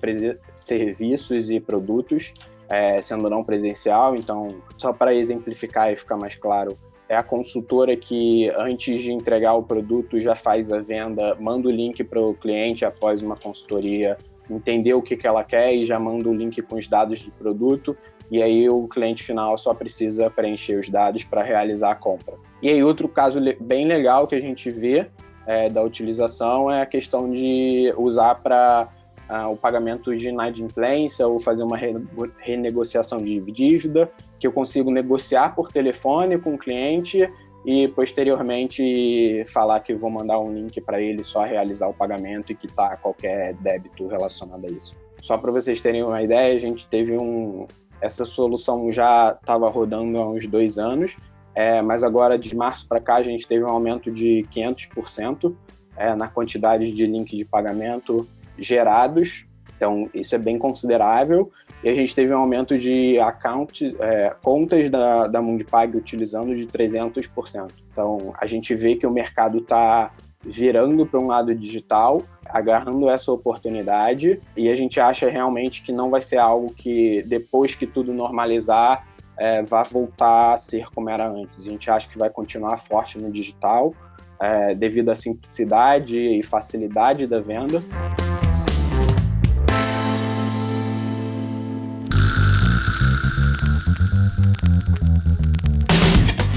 serviços 0.54 1.50
e 1.50 1.62
produtos, 1.62 2.34
é, 2.68 3.00
sendo 3.00 3.30
não 3.30 3.46
presencial. 3.46 4.14
Então, 4.14 4.62
só 4.76 4.92
para 4.92 5.16
exemplificar 5.16 5.92
e 5.92 5.96
ficar 5.96 6.18
mais 6.18 6.36
claro, 6.36 6.78
é 7.10 7.16
a 7.16 7.24
consultora 7.24 7.96
que, 7.96 8.50
antes 8.58 9.02
de 9.02 9.14
entregar 9.14 9.54
o 9.54 9.64
produto, 9.64 10.20
já 10.20 10.36
faz 10.36 10.72
a 10.72 10.80
venda, 10.80 11.36
manda 11.40 11.68
o 11.68 11.72
link 11.72 12.04
para 12.04 12.20
o 12.20 12.34
cliente 12.34 12.84
após 12.84 13.22
uma 13.22 13.36
consultoria, 13.36 14.18
entender 14.50 14.94
o 14.94 15.02
que, 15.02 15.16
que 15.16 15.28
ela 15.28 15.44
quer 15.44 15.74
e 15.74 15.86
já 15.86 16.00
manda 16.00 16.30
o 16.30 16.34
link 16.34 16.62
com 16.62 16.76
os 16.76 16.88
dados 16.88 17.24
do 17.24 17.32
produto. 17.32 17.96
E 18.30 18.44
aí 18.44 18.70
o 18.70 18.88
cliente 18.88 19.24
final 19.24 19.58
só 19.58 19.74
precisa 19.74 20.30
preencher 20.30 20.78
os 20.78 20.90
dados 20.90 21.24
para 21.24 21.42
realizar 21.42 21.92
a 21.92 21.96
compra. 21.96 22.36
E 22.62 22.70
aí 22.70 22.84
outro 22.84 23.08
caso 23.08 23.40
bem 23.60 23.86
legal 23.86 24.28
que 24.28 24.36
a 24.36 24.42
gente 24.42 24.70
vê 24.70 25.08
é, 25.46 25.70
da 25.70 25.82
utilização 25.82 26.70
é 26.70 26.82
a 26.82 26.86
questão 26.86 27.32
de 27.32 27.94
usar 27.98 28.36
para 28.36 28.90
uh, 29.30 29.50
o 29.50 29.56
pagamento 29.56 30.14
de 30.16 30.28
inadimplência 30.28 31.26
ou 31.26 31.40
fazer 31.40 31.64
uma 31.64 31.78
re 31.78 31.96
renegociação 32.40 33.20
de 33.20 33.40
dívida 33.40 34.12
que 34.40 34.46
eu 34.46 34.52
consigo 34.52 34.92
negociar 34.92 35.56
por 35.56 35.72
telefone 35.72 36.38
com 36.38 36.54
o 36.54 36.58
cliente 36.58 37.30
e 37.66 37.88
posteriormente 37.90 39.44
falar 39.48 39.80
que 39.82 39.94
vou 39.94 40.10
mandar 40.10 40.40
um 40.40 40.54
link 40.54 40.80
para 40.82 41.02
ele 41.02 41.24
só 41.24 41.44
realizar 41.44 41.88
o 41.88 41.94
pagamento 41.94 42.52
e 42.52 42.56
quitar 42.56 42.98
qualquer 43.02 43.54
débito 43.56 44.08
relacionado 44.08 44.66
a 44.66 44.70
isso. 44.70 44.96
Só 45.22 45.38
para 45.38 45.52
vocês 45.52 45.82
terem 45.82 46.04
uma 46.04 46.22
ideia, 46.22 46.56
a 46.56 46.60
gente 46.60 46.88
teve 46.88 47.18
um. 47.18 47.66
Essa 48.00 48.24
solução 48.24 48.92
já 48.92 49.36
estava 49.40 49.68
rodando 49.70 50.20
há 50.20 50.30
uns 50.30 50.46
dois 50.46 50.78
anos, 50.78 51.18
é, 51.56 51.82
mas 51.82 52.04
agora 52.04 52.38
de 52.38 52.56
março 52.56 52.88
para 52.88 53.02
cá 53.02 53.16
a 53.16 53.24
gente 53.24 53.48
teve 53.48 53.64
um 53.64 53.70
aumento 53.70 54.12
de 54.12 54.46
500% 54.54 55.56
é, 55.98 56.14
na 56.14 56.28
quantidade 56.28 56.92
de 56.92 57.08
links 57.08 57.36
de 57.36 57.44
pagamento 57.44 58.28
gerados 58.58 59.47
Então, 59.78 60.10
isso 60.14 60.36
é 60.36 60.38
bem 60.38 60.58
considerável. 60.58 61.52
E 61.84 61.90
a 61.90 61.94
gente 61.94 62.14
teve 62.14 62.34
um 62.34 62.40
aumento 62.40 62.78
de 62.78 63.20
account, 63.20 63.96
é, 64.00 64.36
contas 64.42 64.90
da, 64.90 65.28
da 65.28 65.42
Mundipag 65.42 65.96
utilizando 65.96 66.56
de 66.56 66.66
300%. 66.66 67.70
Então, 67.92 68.34
a 68.40 68.48
gente 68.48 68.74
vê 68.74 68.96
que 68.96 69.06
o 69.06 69.12
mercado 69.12 69.60
está 69.60 70.12
virando 70.44 71.06
para 71.06 71.20
um 71.20 71.28
lado 71.28 71.54
digital, 71.54 72.24
agarrando 72.48 73.10
essa 73.10 73.32
oportunidade, 73.32 74.40
e 74.56 74.70
a 74.70 74.76
gente 74.76 75.00
acha 75.00 75.30
realmente 75.30 75.84
que 75.84 75.92
não 75.92 76.10
vai 76.10 76.22
ser 76.22 76.38
algo 76.38 76.74
que, 76.74 77.24
depois 77.24 77.76
que 77.76 77.86
tudo 77.86 78.14
normalizar, 78.14 79.06
é, 79.38 79.62
vai 79.62 79.84
voltar 79.84 80.54
a 80.54 80.58
ser 80.58 80.90
como 80.90 81.10
era 81.10 81.28
antes. 81.28 81.60
A 81.60 81.70
gente 81.70 81.90
acha 81.92 82.10
que 82.10 82.18
vai 82.18 82.30
continuar 82.30 82.78
forte 82.78 83.20
no 83.20 83.32
digital, 83.32 83.94
é, 84.40 84.74
devido 84.74 85.10
à 85.10 85.16
simplicidade 85.16 86.18
e 86.18 86.42
facilidade 86.42 87.28
da 87.28 87.40
venda. 87.40 87.84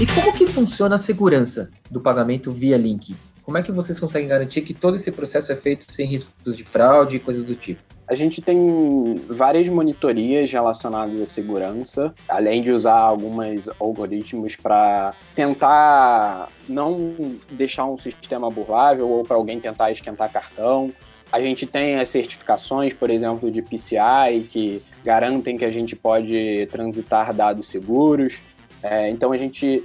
E 0.01 0.07
como 0.15 0.33
que 0.33 0.47
funciona 0.47 0.95
a 0.95 0.97
segurança 0.97 1.69
do 1.87 2.01
pagamento 2.01 2.51
via 2.51 2.75
link? 2.75 3.15
Como 3.43 3.59
é 3.59 3.61
que 3.61 3.71
vocês 3.71 3.99
conseguem 3.99 4.27
garantir 4.27 4.63
que 4.63 4.73
todo 4.73 4.95
esse 4.95 5.11
processo 5.11 5.51
é 5.51 5.55
feito 5.55 5.85
sem 5.91 6.07
riscos 6.07 6.57
de 6.57 6.63
fraude 6.63 7.17
e 7.17 7.19
coisas 7.19 7.45
do 7.45 7.53
tipo? 7.53 7.79
A 8.07 8.15
gente 8.15 8.41
tem 8.41 9.21
várias 9.29 9.69
monitorias 9.69 10.51
relacionadas 10.51 11.21
à 11.21 11.27
segurança, 11.27 12.15
além 12.27 12.63
de 12.63 12.71
usar 12.71 12.97
alguns 12.97 13.69
algoritmos 13.79 14.55
para 14.55 15.13
tentar 15.35 16.49
não 16.67 17.37
deixar 17.51 17.85
um 17.85 17.95
sistema 17.95 18.49
burlável 18.49 19.07
ou 19.07 19.23
para 19.23 19.37
alguém 19.37 19.59
tentar 19.59 19.91
esquentar 19.91 20.31
cartão. 20.31 20.91
A 21.31 21.39
gente 21.39 21.65
tem 21.67 21.97
as 21.97 22.09
certificações, 22.09 22.91
por 22.93 23.09
exemplo, 23.09 23.49
de 23.49 23.61
PCI, 23.61 24.47
que 24.49 24.81
garantem 25.03 25.57
que 25.57 25.63
a 25.63 25.71
gente 25.71 25.95
pode 25.95 26.67
transitar 26.69 27.33
dados 27.33 27.69
seguros. 27.69 28.41
É, 28.83 29.09
então 29.09 29.31
a 29.31 29.37
gente 29.37 29.83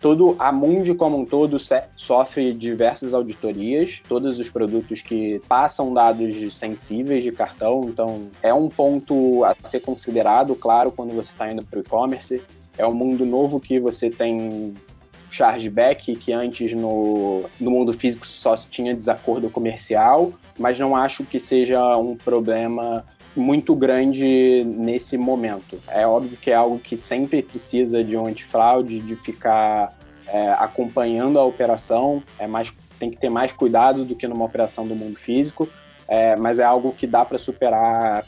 todo 0.00 0.36
a 0.38 0.52
Mundi 0.52 0.94
como 0.94 1.18
um 1.18 1.24
todo 1.24 1.58
sofre 1.96 2.52
diversas 2.52 3.12
auditorias, 3.12 4.00
todos 4.08 4.38
os 4.38 4.48
produtos 4.48 5.02
que 5.02 5.40
passam 5.48 5.92
dados 5.92 6.54
sensíveis 6.54 7.24
de 7.24 7.32
cartão, 7.32 7.82
então 7.88 8.28
é 8.42 8.54
um 8.54 8.68
ponto 8.68 9.44
a 9.44 9.56
ser 9.64 9.80
considerado, 9.80 10.54
claro, 10.54 10.92
quando 10.92 11.14
você 11.14 11.30
está 11.30 11.50
indo 11.50 11.64
para 11.64 11.78
o 11.78 11.82
e-commerce. 11.82 12.40
É 12.76 12.86
um 12.86 12.94
mundo 12.94 13.26
novo 13.26 13.58
que 13.58 13.80
você 13.80 14.08
tem 14.08 14.74
chargeback, 15.30 16.14
que 16.16 16.32
antes 16.32 16.72
no, 16.72 17.44
no 17.60 17.70
mundo 17.70 17.92
físico 17.92 18.26
só 18.26 18.56
tinha 18.56 18.94
desacordo 18.94 19.50
comercial, 19.50 20.32
mas 20.58 20.78
não 20.78 20.96
acho 20.96 21.24
que 21.24 21.40
seja 21.40 21.96
um 21.96 22.16
problema 22.16 23.04
muito 23.36 23.74
grande 23.74 24.64
nesse 24.64 25.16
momento. 25.16 25.80
É 25.88 26.06
óbvio 26.06 26.36
que 26.36 26.50
é 26.50 26.54
algo 26.54 26.78
que 26.78 26.96
sempre 26.96 27.42
precisa 27.42 28.02
de 28.02 28.16
um 28.16 28.26
antifraude, 28.26 29.00
de 29.00 29.16
ficar 29.16 29.96
é, 30.26 30.50
acompanhando 30.52 31.38
a 31.38 31.44
operação, 31.44 32.22
é 32.38 32.46
mais, 32.46 32.72
tem 32.98 33.10
que 33.10 33.16
ter 33.16 33.30
mais 33.30 33.52
cuidado 33.52 34.04
do 34.04 34.14
que 34.14 34.26
numa 34.26 34.44
operação 34.44 34.86
do 34.86 34.94
mundo 34.94 35.18
físico, 35.18 35.68
é, 36.06 36.36
mas 36.36 36.58
é 36.58 36.64
algo 36.64 36.92
que 36.92 37.06
dá 37.06 37.24
para 37.24 37.38
superar 37.38 38.24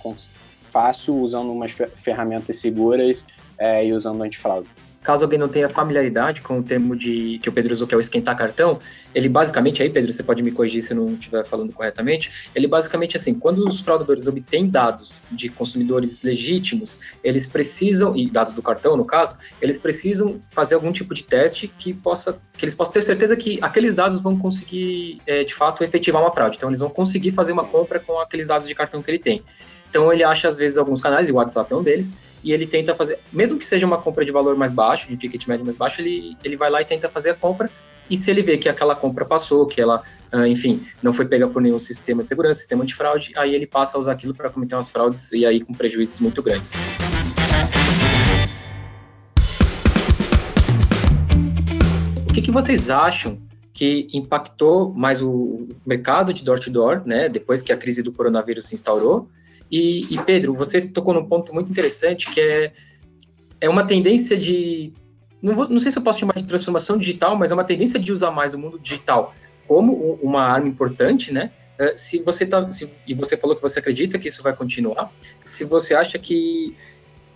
fácil 0.60 1.16
usando 1.16 1.50
umas 1.50 1.72
ferramentas 1.94 2.56
seguras 2.56 3.26
é, 3.58 3.84
e 3.84 3.92
usando 3.92 4.22
antifraude 4.22 4.68
caso 5.02 5.24
alguém 5.24 5.38
não 5.38 5.48
tenha 5.48 5.68
familiaridade 5.68 6.42
com 6.42 6.58
o 6.58 6.62
termo 6.62 6.94
de 6.94 7.38
que 7.42 7.48
o 7.48 7.52
Pedro 7.52 7.72
usou, 7.72 7.86
que 7.86 7.94
é 7.94 7.96
o 7.96 8.00
esquentar 8.00 8.36
cartão, 8.36 8.78
ele 9.14 9.28
basicamente, 9.28 9.82
aí 9.82 9.90
Pedro, 9.90 10.12
você 10.12 10.22
pode 10.22 10.42
me 10.42 10.50
corrigir 10.50 10.82
se 10.82 10.92
eu 10.92 10.98
não 10.98 11.14
estiver 11.14 11.44
falando 11.44 11.72
corretamente, 11.72 12.50
ele 12.54 12.66
basicamente 12.66 13.16
assim, 13.16 13.34
quando 13.34 13.66
os 13.66 13.80
fraudadores 13.80 14.26
obtêm 14.26 14.68
dados 14.68 15.22
de 15.30 15.48
consumidores 15.48 16.22
legítimos, 16.22 17.00
eles 17.24 17.46
precisam, 17.46 18.16
e 18.16 18.28
dados 18.30 18.52
do 18.52 18.62
cartão 18.62 18.96
no 18.96 19.04
caso, 19.04 19.36
eles 19.60 19.76
precisam 19.76 20.40
fazer 20.50 20.74
algum 20.74 20.92
tipo 20.92 21.14
de 21.14 21.24
teste 21.24 21.68
que 21.68 21.94
possa, 21.94 22.38
que 22.56 22.64
eles 22.64 22.74
possam 22.74 22.94
ter 22.94 23.02
certeza 23.02 23.36
que 23.36 23.58
aqueles 23.62 23.94
dados 23.94 24.20
vão 24.20 24.38
conseguir, 24.38 25.20
é, 25.26 25.44
de 25.44 25.54
fato, 25.54 25.82
efetivar 25.82 26.22
uma 26.22 26.32
fraude. 26.32 26.56
Então 26.56 26.68
eles 26.68 26.80
vão 26.80 26.90
conseguir 26.90 27.30
fazer 27.30 27.52
uma 27.52 27.64
compra 27.64 27.98
com 27.98 28.18
aqueles 28.18 28.48
dados 28.48 28.66
de 28.66 28.74
cartão 28.74 29.02
que 29.02 29.10
ele 29.10 29.18
tem. 29.18 29.42
Então 29.90 30.12
ele 30.12 30.22
acha 30.22 30.46
às 30.46 30.56
vezes 30.56 30.78
alguns 30.78 31.00
canais, 31.00 31.28
e 31.28 31.32
o 31.32 31.34
WhatsApp 31.34 31.72
é 31.72 31.76
um 31.76 31.82
deles, 31.82 32.16
e 32.44 32.52
ele 32.52 32.64
tenta 32.64 32.94
fazer, 32.94 33.18
mesmo 33.32 33.58
que 33.58 33.66
seja 33.66 33.84
uma 33.84 33.98
compra 33.98 34.24
de 34.24 34.30
valor 34.30 34.56
mais 34.56 34.70
baixo, 34.70 35.08
de 35.08 35.16
ticket 35.16 35.46
médio 35.48 35.64
mais 35.64 35.76
baixo, 35.76 36.00
ele, 36.00 36.36
ele 36.44 36.56
vai 36.56 36.70
lá 36.70 36.80
e 36.80 36.84
tenta 36.84 37.08
fazer 37.08 37.30
a 37.30 37.34
compra. 37.34 37.68
E 38.08 38.16
se 38.16 38.30
ele 38.30 38.40
vê 38.40 38.56
que 38.56 38.68
aquela 38.68 38.94
compra 38.94 39.24
passou, 39.24 39.66
que 39.66 39.80
ela, 39.80 40.02
ah, 40.32 40.46
enfim, 40.46 40.84
não 41.02 41.12
foi 41.12 41.26
pega 41.26 41.48
por 41.48 41.60
nenhum 41.60 41.78
sistema 41.78 42.22
de 42.22 42.28
segurança, 42.28 42.60
sistema 42.60 42.86
de 42.86 42.94
fraude, 42.94 43.32
aí 43.36 43.54
ele 43.54 43.66
passa 43.66 43.98
a 43.98 44.00
usar 44.00 44.12
aquilo 44.12 44.32
para 44.32 44.48
cometer 44.48 44.76
umas 44.76 44.88
fraudes 44.88 45.32
e 45.32 45.44
aí 45.44 45.60
com 45.60 45.74
prejuízos 45.74 46.20
muito 46.20 46.40
grandes. 46.40 46.72
O 52.28 52.32
que, 52.32 52.42
que 52.42 52.50
vocês 52.52 52.90
acham 52.90 53.38
que 53.72 54.08
impactou 54.12 54.92
mais 54.94 55.20
o 55.20 55.68
mercado 55.84 56.32
de 56.32 56.44
door-to-door, 56.44 56.98
-door, 56.98 57.06
né, 57.06 57.28
depois 57.28 57.60
que 57.60 57.72
a 57.72 57.76
crise 57.76 58.02
do 58.02 58.12
coronavírus 58.12 58.66
se 58.66 58.74
instaurou, 58.74 59.28
e, 59.70 60.14
e, 60.14 60.22
Pedro, 60.24 60.54
você 60.54 60.80
tocou 60.88 61.14
num 61.14 61.26
ponto 61.26 61.54
muito 61.54 61.70
interessante 61.70 62.30
que 62.30 62.40
é, 62.40 62.72
é 63.60 63.68
uma 63.68 63.86
tendência 63.86 64.36
de. 64.36 64.92
Não, 65.40 65.54
vou, 65.54 65.68
não 65.68 65.78
sei 65.78 65.90
se 65.90 65.98
eu 65.98 66.02
posso 66.02 66.18
chamar 66.18 66.34
de 66.34 66.44
transformação 66.44 66.98
digital, 66.98 67.36
mas 67.36 67.50
é 67.50 67.54
uma 67.54 67.64
tendência 67.64 67.98
de 67.98 68.12
usar 68.12 68.30
mais 68.30 68.52
o 68.52 68.58
mundo 68.58 68.78
digital 68.78 69.34
como 69.66 69.94
uma 70.20 70.42
arma 70.42 70.68
importante, 70.68 71.32
né? 71.32 71.52
Eh, 71.78 71.96
se 71.96 72.18
você 72.18 72.44
tá, 72.44 72.70
se, 72.72 72.90
e 73.06 73.14
você 73.14 73.36
falou 73.36 73.54
que 73.54 73.62
você 73.62 73.78
acredita 73.78 74.18
que 74.18 74.28
isso 74.28 74.42
vai 74.42 74.54
continuar, 74.54 75.10
se 75.44 75.64
você 75.64 75.94
acha 75.94 76.18
que 76.18 76.74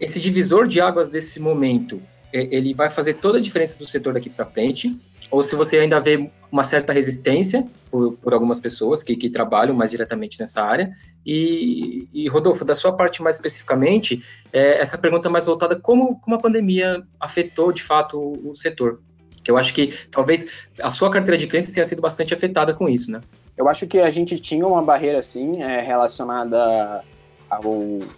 esse 0.00 0.20
divisor 0.20 0.66
de 0.66 0.80
águas 0.80 1.08
desse 1.08 1.40
momento 1.40 2.02
ele 2.34 2.74
vai 2.74 2.90
fazer 2.90 3.14
toda 3.14 3.38
a 3.38 3.40
diferença 3.40 3.78
do 3.78 3.86
setor 3.86 4.14
daqui 4.14 4.28
para 4.28 4.44
frente, 4.44 4.98
ou 5.30 5.40
se 5.40 5.54
você 5.54 5.78
ainda 5.78 6.00
vê 6.00 6.28
uma 6.50 6.64
certa 6.64 6.92
resistência 6.92 7.64
por, 7.88 8.14
por 8.14 8.34
algumas 8.34 8.58
pessoas 8.58 9.04
que, 9.04 9.14
que, 9.14 9.30
trabalham 9.30 9.72
mais 9.72 9.92
diretamente 9.92 10.40
nessa 10.40 10.60
área. 10.60 10.92
E, 11.24 12.08
e 12.12 12.28
Rodolfo, 12.28 12.64
da 12.64 12.74
sua 12.74 12.92
parte 12.92 13.22
mais 13.22 13.36
especificamente, 13.36 14.22
é, 14.52 14.80
essa 14.80 14.98
pergunta 14.98 15.30
mais 15.30 15.46
voltada, 15.46 15.76
como, 15.76 16.18
como 16.20 16.36
a 16.36 16.38
pandemia 16.38 17.02
afetou 17.18 17.72
de 17.72 17.82
fato 17.82 18.18
o, 18.18 18.50
o 18.50 18.54
setor? 18.54 19.00
Que 19.42 19.50
eu 19.50 19.56
acho 19.56 19.72
que 19.72 19.94
talvez 20.10 20.68
a 20.80 20.90
sua 20.90 21.10
carteira 21.10 21.38
de 21.38 21.46
clientes 21.46 21.72
tenha 21.72 21.84
sido 21.84 22.02
bastante 22.02 22.34
afetada 22.34 22.74
com 22.74 22.88
isso, 22.88 23.10
né? 23.10 23.20
Eu 23.56 23.68
acho 23.68 23.86
que 23.86 23.98
a 24.00 24.10
gente 24.10 24.38
tinha 24.38 24.66
uma 24.66 24.82
barreira, 24.82 25.22
sim, 25.22 25.62
é, 25.62 25.80
relacionada 25.80 27.04
ao, 27.48 27.64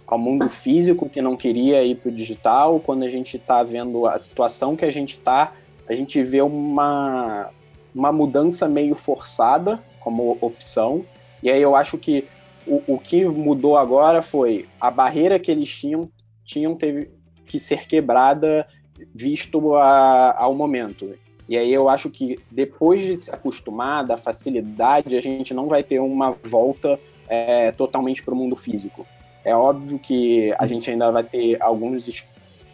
ao 0.05 0.17
mundo 0.17 0.49
físico 0.49 1.09
que 1.09 1.21
não 1.21 1.37
queria 1.37 1.83
ir 1.83 1.95
para 1.95 2.09
o 2.09 2.11
digital. 2.11 2.79
Quando 2.79 3.03
a 3.03 3.09
gente 3.09 3.37
está 3.37 3.61
vendo 3.61 4.07
a 4.07 4.17
situação 4.17 4.75
que 4.75 4.85
a 4.85 4.91
gente 4.91 5.11
está, 5.11 5.53
a 5.87 5.93
gente 5.93 6.21
vê 6.23 6.41
uma, 6.41 7.49
uma 7.93 8.11
mudança 8.11 8.67
meio 8.67 8.95
forçada 8.95 9.79
como 9.99 10.37
opção. 10.41 11.05
E 11.43 11.49
aí 11.49 11.61
eu 11.61 11.75
acho 11.75 11.97
que 11.97 12.25
o, 12.67 12.95
o 12.95 12.99
que 12.99 13.25
mudou 13.25 13.77
agora 13.77 14.21
foi 14.21 14.67
a 14.79 14.91
barreira 14.91 15.39
que 15.39 15.49
eles 15.51 15.69
tinham, 15.69 16.09
tinham 16.43 16.75
teve 16.75 17.09
que 17.45 17.59
ser 17.59 17.87
quebrada 17.87 18.67
visto 19.13 19.75
a, 19.75 20.35
ao 20.37 20.53
momento. 20.53 21.15
E 21.47 21.57
aí 21.57 21.73
eu 21.73 21.87
acho 21.87 22.09
que 22.09 22.37
depois 22.51 23.01
de 23.01 23.15
se 23.15 23.31
acostumar 23.31 24.05
da 24.05 24.17
facilidade, 24.17 25.15
a 25.15 25.21
gente 25.21 25.53
não 25.53 25.67
vai 25.67 25.81
ter 25.81 25.99
uma 25.99 26.35
volta 26.43 26.99
é, 27.27 27.71
totalmente 27.71 28.21
para 28.21 28.33
o 28.33 28.37
mundo 28.37 28.55
físico. 28.55 29.07
É 29.45 29.55
óbvio 29.55 29.97
que 29.97 30.53
a 30.59 30.67
gente 30.67 30.91
ainda 30.91 31.09
vai 31.09 31.23
ter 31.23 31.61
alguns 31.61 32.25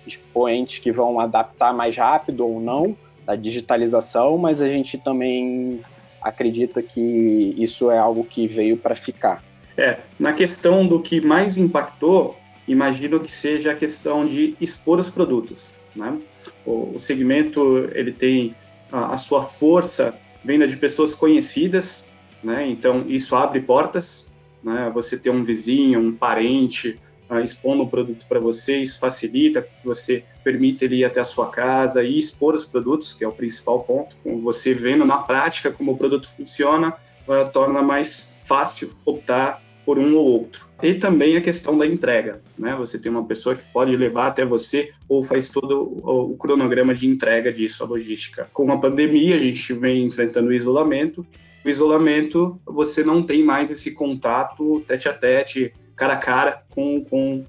expoentes 0.08 0.80
que 0.80 0.92
vão 0.92 1.20
adaptar 1.20 1.72
mais 1.72 1.96
rápido 1.96 2.48
ou 2.48 2.60
não 2.60 2.98
da 3.26 3.36
digitalização, 3.36 4.38
mas 4.38 4.60
a 4.60 4.68
gente 4.68 4.98
também 4.98 5.82
acredita 6.22 6.82
que 6.82 7.54
isso 7.58 7.92
é 7.92 7.98
algo 7.98 8.24
que 8.24 8.48
veio 8.48 8.76
para 8.76 8.96
ficar. 8.96 9.44
É, 9.78 10.00
na 10.20 10.34
questão 10.34 10.88
do 10.88 11.02
que 11.02 11.20
mais 11.20 11.58
impactou, 11.58 12.38
imagino 12.68 13.20
que 13.20 13.32
seja 13.32 13.72
a 13.72 13.76
questão 13.76 14.26
de 14.26 14.56
expor 14.62 15.00
os 15.00 15.10
produtos. 15.10 15.72
Né? 15.96 16.20
O, 16.66 16.96
o 16.96 17.00
segmento 17.00 17.90
ele 17.94 18.12
tem 18.12 18.56
a, 18.92 19.14
a, 19.14 19.18
sua 19.18 19.44
força 19.44 20.18
venda 20.44 20.68
de 20.68 20.78
pessoas 20.78 21.16
conhecidas, 21.16 22.08
né? 22.44 22.68
então 22.68 23.06
isso 23.08 23.36
abre 23.36 23.62
portas 23.62 24.34
né? 24.64 24.90
Você 24.94 25.18
ter 25.18 25.30
um 25.30 25.44
vizinho, 25.44 26.00
um 26.00 26.16
parente 26.16 27.00
uh, 27.30 27.40
expondo 27.40 27.84
o 27.84 27.90
produto 27.90 28.26
para 28.28 28.40
você, 28.40 28.78
isso 28.78 29.00
facilita, 29.00 29.68
você 29.84 30.24
permite 30.44 30.86
ele 30.86 30.98
ir 30.98 31.06
até 31.06 31.20
a 31.20 31.26
sua 31.26 31.50
casa 31.50 32.04
e 32.04 32.18
expor 32.18 32.54
os 32.56 32.64
produtos, 32.64 33.14
que 33.14 33.24
é 33.24 33.28
o 33.28 33.34
principal 33.34 33.84
ponto. 33.84 34.16
Você 34.42 34.74
vendo 34.74 35.06
na 35.06 35.18
prática 35.18 35.72
como 35.72 35.92
o 35.92 35.98
produto 35.98 36.30
funciona, 36.30 36.96
uh, 37.28 37.52
torna 37.52 37.82
mais 37.82 38.38
fácil 38.46 38.96
optar 39.06 39.62
por 39.86 40.00
um 40.00 40.16
ou 40.16 40.26
outro. 40.26 40.68
E 40.82 40.94
também 40.96 41.38
a 41.38 41.42
questão 41.42 41.78
da 41.78 41.86
entrega, 41.86 42.42
né? 42.58 42.76
Você 42.76 43.00
tem 43.00 43.12
uma 43.12 43.26
pessoa 43.26 43.56
que 43.56 43.64
pode 43.72 43.96
levar 43.96 44.28
até 44.28 44.46
você 44.46 44.92
ou 45.08 45.24
faz 45.24 45.50
todo 45.50 45.82
o, 45.82 46.36
cronograma 46.38 46.94
de 46.94 47.08
entrega 47.08 47.52
disso, 47.52 47.84
a 47.84 47.88
logística. 47.88 48.50
Com 48.54 48.72
a 48.72 48.78
pandemia, 48.78 49.36
a 49.36 49.40
gente 49.40 49.74
vem 49.74 50.06
enfrentando 50.06 50.50
o 50.50 50.54
isolamento 50.54 51.26
o 51.66 51.70
isolamento, 51.70 52.60
você 52.66 53.04
não 53.04 53.24
tem 53.24 53.44
mais 53.44 53.72
esse 53.72 53.92
contato 53.92 54.84
tete 54.86 55.08
a 55.08 55.14
tete 55.14 55.74
cara 55.96 56.14
a 56.14 56.18
cara 56.18 56.64
com, 56.70 57.04
com 57.06 57.36
uh, 57.38 57.46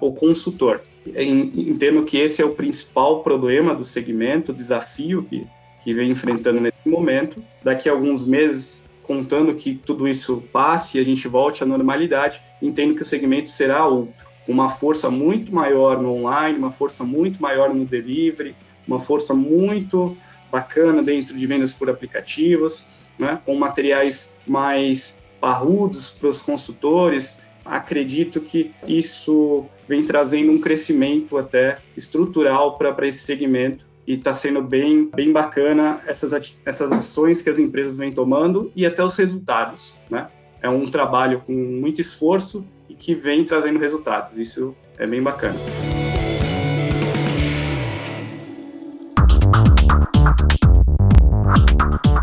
o 0.00 0.12
consultor. 0.14 0.80
Entendo 1.06 2.04
que 2.04 2.16
esse 2.16 2.40
é 2.40 2.44
o 2.44 2.54
principal 2.54 3.22
problema 3.22 3.74
do 3.74 3.84
segmento, 3.84 4.52
desafio 4.52 5.24
que, 5.24 5.46
que 5.82 5.92
vem 5.92 6.10
enfrentando 6.10 6.60
nesse 6.60 6.88
momento. 6.88 7.42
Daqui 7.62 7.88
a 7.88 7.92
alguns 7.92 8.24
meses, 8.24 8.88
contando 9.12 9.54
que 9.54 9.74
tudo 9.74 10.08
isso 10.08 10.42
passe 10.50 10.96
e 10.96 11.00
a 11.00 11.04
gente 11.04 11.28
volte 11.28 11.62
à 11.62 11.66
normalidade, 11.66 12.40
entendo 12.62 12.94
que 12.94 13.02
o 13.02 13.04
segmento 13.04 13.50
será 13.50 13.86
outro, 13.86 14.26
uma 14.48 14.70
força 14.70 15.10
muito 15.10 15.54
maior 15.54 16.00
no 16.00 16.14
online, 16.14 16.58
uma 16.58 16.72
força 16.72 17.04
muito 17.04 17.40
maior 17.40 17.74
no 17.74 17.84
delivery, 17.84 18.56
uma 18.88 18.98
força 18.98 19.34
muito 19.34 20.16
bacana 20.50 21.02
dentro 21.02 21.36
de 21.36 21.46
vendas 21.46 21.74
por 21.74 21.90
aplicativos, 21.90 22.88
né, 23.18 23.38
com 23.44 23.54
materiais 23.54 24.34
mais 24.46 25.18
parrudos 25.38 26.10
para 26.10 26.30
os 26.30 26.40
consultores. 26.40 27.42
Acredito 27.66 28.40
que 28.40 28.72
isso 28.88 29.66
vem 29.86 30.02
trazendo 30.02 30.50
um 30.50 30.58
crescimento 30.58 31.36
até 31.36 31.78
estrutural 31.94 32.78
para 32.78 33.06
esse 33.06 33.20
segmento 33.20 33.91
e 34.06 34.14
está 34.14 34.32
sendo 34.32 34.62
bem, 34.62 35.08
bem 35.14 35.32
bacana 35.32 36.00
essas, 36.06 36.32
essas 36.64 36.92
ações 36.92 37.40
que 37.40 37.48
as 37.48 37.58
empresas 37.58 37.98
vêm 37.98 38.12
tomando 38.12 38.72
e 38.74 38.84
até 38.84 39.02
os 39.02 39.16
resultados. 39.16 39.98
Né? 40.10 40.28
É 40.60 40.68
um 40.68 40.86
trabalho 40.86 41.42
com 41.46 41.52
muito 41.52 42.00
esforço 42.00 42.66
e 42.88 42.94
que 42.94 43.14
vem 43.14 43.44
trazendo 43.44 43.78
resultados. 43.78 44.36
Isso 44.36 44.74
é 44.98 45.06
bem 45.06 45.22
bacana. 45.22 45.58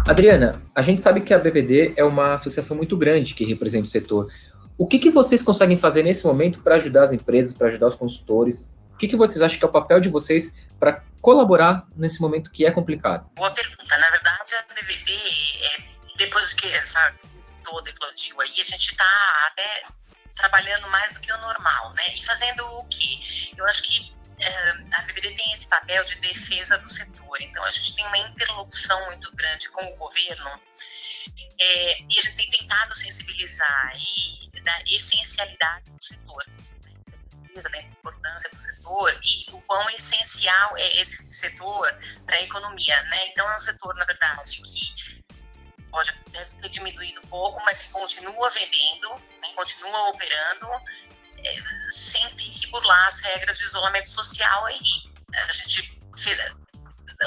Adriana, 0.07 0.61
a 0.73 0.81
gente 0.81 1.01
sabe 1.01 1.21
que 1.21 1.33
a 1.33 1.37
BVD 1.37 1.93
é 1.95 2.03
uma 2.03 2.33
associação 2.33 2.75
muito 2.75 2.97
grande 2.97 3.35
que 3.35 3.45
representa 3.45 3.83
o 3.83 3.87
setor. 3.87 4.27
O 4.75 4.87
que, 4.87 4.97
que 4.97 5.11
vocês 5.11 5.41
conseguem 5.41 5.77
fazer 5.77 6.01
nesse 6.01 6.25
momento 6.25 6.61
para 6.63 6.75
ajudar 6.75 7.03
as 7.03 7.13
empresas, 7.13 7.55
para 7.55 7.67
ajudar 7.67 7.87
os 7.87 7.95
consultores? 7.95 8.75
O 8.93 8.97
que, 8.97 9.07
que 9.07 9.15
vocês 9.15 9.41
acham 9.41 9.59
que 9.59 9.65
é 9.65 9.67
o 9.67 9.71
papel 9.71 9.99
de 9.99 10.09
vocês 10.09 10.65
para 10.79 11.03
colaborar 11.21 11.85
nesse 11.95 12.21
momento 12.21 12.51
que 12.51 12.65
é 12.65 12.71
complicado? 12.71 13.29
Boa 13.35 13.51
pergunta. 13.51 13.97
Na 13.97 14.09
verdade, 14.09 14.55
a 14.55 14.73
BVD, 14.73 15.11
é, 15.11 15.83
depois 16.17 16.53
que 16.53 16.71
essa 16.73 17.11
crise 17.13 17.55
toda 17.63 17.89
eclodiu 17.89 18.39
aí, 18.41 18.49
a 18.49 18.63
gente 18.63 18.91
está 18.91 19.47
até 19.47 19.83
trabalhando 20.35 20.87
mais 20.89 21.13
do 21.13 21.19
que 21.19 21.31
o 21.31 21.37
normal, 21.37 21.93
né? 21.93 22.13
E 22.13 22.23
fazendo 22.23 22.63
o 22.79 22.87
que 22.87 23.53
eu 23.57 23.65
acho 23.67 23.83
que 23.83 24.13
é, 24.41 24.69
a 24.95 25.01
BVD 25.01 25.31
tem 25.31 25.51
esse 25.51 25.67
papel 25.67 26.03
de 26.05 26.15
defesa 26.15 26.77
do 26.77 26.87
setor, 26.87 27.41
então 27.41 27.63
a 27.65 27.71
gente 27.71 27.93
tem 27.95 28.05
uma 28.07 28.17
interlocução 28.17 29.05
muito 29.07 29.35
grande 29.35 29.69
com 29.69 29.83
o 29.83 29.97
governo 29.97 30.49
é, 31.59 32.01
e 32.01 32.17
a 32.17 32.21
gente 32.21 32.35
tem 32.35 32.49
tentado 32.49 32.95
sensibilizar 32.95 33.93
e 33.97 34.61
da 34.61 34.81
essencialidade 34.87 35.91
do 35.91 36.03
setor, 36.03 36.45
da 37.61 37.77
importância 37.77 38.49
do 38.49 38.61
setor 38.61 39.19
e 39.23 39.45
o 39.53 39.61
quão 39.63 39.89
essencial 39.91 40.77
é 40.77 41.01
esse 41.01 41.25
setor 41.31 41.97
para 42.25 42.35
a 42.35 42.41
economia, 42.41 43.01
né? 43.03 43.27
Então 43.27 43.49
é 43.49 43.55
um 43.55 43.59
setor, 43.59 43.95
na 43.95 44.05
verdade, 44.05 44.61
que 44.61 45.23
pode 45.91 46.11
até 46.11 46.45
ter 46.45 46.69
diminuído 46.69 47.21
um 47.21 47.27
pouco, 47.27 47.59
mas 47.65 47.87
continua 47.87 48.49
vendendo, 48.49 49.15
né? 49.41 49.49
continua 49.55 50.09
operando 50.09 50.67
é, 51.37 51.91
sem 51.91 52.23
ter 52.35 52.49
que 52.51 52.67
burlar 52.67 53.07
as 53.07 53.19
regras 53.19 53.57
de 53.57 53.65
isolamento 53.65 54.09
social 54.09 54.65
aí. 54.65 54.79
A 55.49 55.53
gente 55.53 56.01
fez 56.17 56.39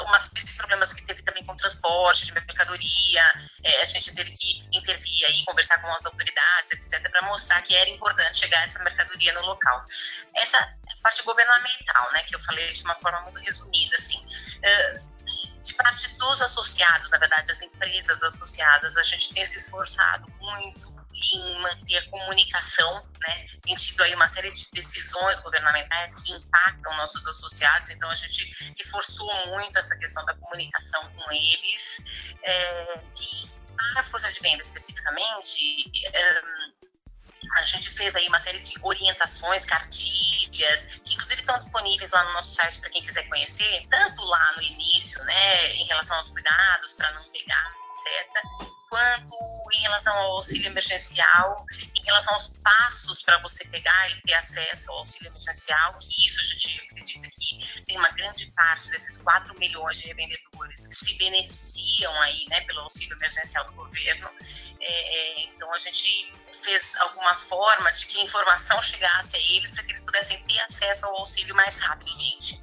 umas 0.00 0.30
problemas 0.56 0.92
que 0.92 1.04
teve 1.04 1.22
também 1.22 1.44
com 1.44 1.54
transporte 1.56 2.24
de 2.24 2.32
mercadoria, 2.32 3.22
é, 3.62 3.82
a 3.82 3.84
gente 3.84 4.14
teve 4.14 4.32
que 4.32 4.68
intervir 4.72 5.26
aí, 5.26 5.44
conversar 5.44 5.80
com 5.80 5.88
as 5.88 6.06
autoridades, 6.06 6.72
etc., 6.72 7.10
para 7.10 7.26
mostrar 7.26 7.60
que 7.62 7.74
era 7.74 7.90
importante 7.90 8.38
chegar 8.38 8.64
essa 8.64 8.82
mercadoria 8.82 9.32
no 9.34 9.42
local. 9.42 9.84
Essa 10.34 10.56
é 10.56 10.94
parte 11.02 11.22
governamental, 11.22 12.12
né, 12.12 12.22
que 12.22 12.34
eu 12.34 12.38
falei 12.40 12.72
de 12.72 12.82
uma 12.84 12.94
forma 12.96 13.20
muito 13.22 13.40
resumida, 13.40 13.96
assim. 13.96 14.18
Uh, 14.18 15.12
de 15.62 15.74
parte 15.74 16.08
dos 16.16 16.42
associados, 16.42 17.10
na 17.10 17.18
verdade, 17.18 17.50
as 17.50 17.62
empresas 17.62 18.22
associadas, 18.22 18.96
a 18.96 19.02
gente 19.02 19.32
tem 19.32 19.46
se 19.46 19.58
esforçado 19.58 20.26
muito 20.40 20.91
em 21.34 21.62
manter 21.62 21.98
a 21.98 22.10
comunicação, 22.10 22.92
né? 23.20 23.44
Tem 23.62 23.74
tido 23.74 24.02
aí 24.02 24.14
uma 24.14 24.28
série 24.28 24.50
de 24.50 24.68
decisões 24.72 25.40
governamentais 25.40 26.14
que 26.14 26.32
impactam 26.32 26.96
nossos 26.96 27.26
associados, 27.26 27.90
então 27.90 28.10
a 28.10 28.14
gente 28.14 28.74
reforçou 28.78 29.30
muito 29.48 29.78
essa 29.78 29.96
questão 29.98 30.24
da 30.24 30.34
comunicação 30.34 31.12
com 31.14 31.32
eles. 31.32 32.34
É, 32.42 33.00
e 33.20 33.50
para 33.76 34.00
a 34.00 34.04
força 34.04 34.30
de 34.32 34.40
venda 34.40 34.62
especificamente, 34.62 35.90
é, 36.06 36.42
a 37.56 37.62
gente 37.64 37.90
fez 37.90 38.14
aí 38.14 38.26
uma 38.28 38.38
série 38.38 38.60
de 38.60 38.74
orientações, 38.82 39.64
cartilhas, 39.64 41.00
que 41.04 41.14
inclusive 41.14 41.40
estão 41.40 41.58
disponíveis 41.58 42.12
lá 42.12 42.24
no 42.24 42.32
nosso 42.34 42.54
site 42.54 42.80
para 42.80 42.90
quem 42.90 43.02
quiser 43.02 43.28
conhecer, 43.28 43.86
tanto 43.88 44.24
lá 44.24 44.56
no 44.56 44.62
início, 44.62 45.22
né, 45.24 45.74
em 45.74 45.84
relação 45.86 46.16
aos 46.16 46.30
cuidados 46.30 46.94
para 46.94 47.10
não 47.12 47.24
pegar, 47.30 47.74
etc., 47.92 48.72
quanto 48.88 49.34
em 49.72 49.80
relação 49.80 50.12
ao 50.12 50.32
auxílio 50.32 50.66
emergencial, 50.66 51.64
em 51.94 52.04
relação 52.04 52.34
aos 52.34 52.54
passos 52.62 53.22
para 53.22 53.38
você 53.40 53.66
pegar 53.68 54.10
e 54.10 54.20
ter 54.22 54.34
acesso 54.34 54.90
ao 54.90 54.98
auxílio 54.98 55.30
emergencial, 55.30 55.98
que 55.98 56.26
isso 56.26 56.40
a 56.40 56.44
gente 56.44 56.80
acredita 56.82 57.28
que 57.30 57.82
tem 57.84 57.96
uma 57.96 58.10
grande 58.10 58.50
parte 58.52 58.90
desses 58.90 59.16
4 59.18 59.58
milhões 59.58 59.98
de 59.98 60.08
revendedores 60.08 60.88
que 60.88 60.94
se 60.94 61.16
beneficiam 61.16 62.12
aí, 62.22 62.44
né, 62.48 62.60
pelo 62.62 62.80
auxílio 62.80 63.16
emergencial 63.16 63.64
do 63.66 63.72
governo. 63.72 64.28
É, 64.80 65.40
é 65.40 65.42
então 65.46 65.72
a 65.72 65.78
gente 65.78 66.30
fez 66.62 66.94
alguma 66.96 67.36
forma 67.38 67.90
de 67.92 68.06
que 68.06 68.20
a 68.20 68.24
informação 68.24 68.80
chegasse 68.82 69.36
a 69.36 69.40
eles 69.40 69.70
para 69.70 69.84
que 69.84 69.92
eles 69.92 70.02
pudessem 70.02 70.42
ter 70.44 70.60
acesso 70.60 71.06
ao 71.06 71.16
auxílio 71.16 71.54
mais 71.54 71.78
rapidamente. 71.78 72.60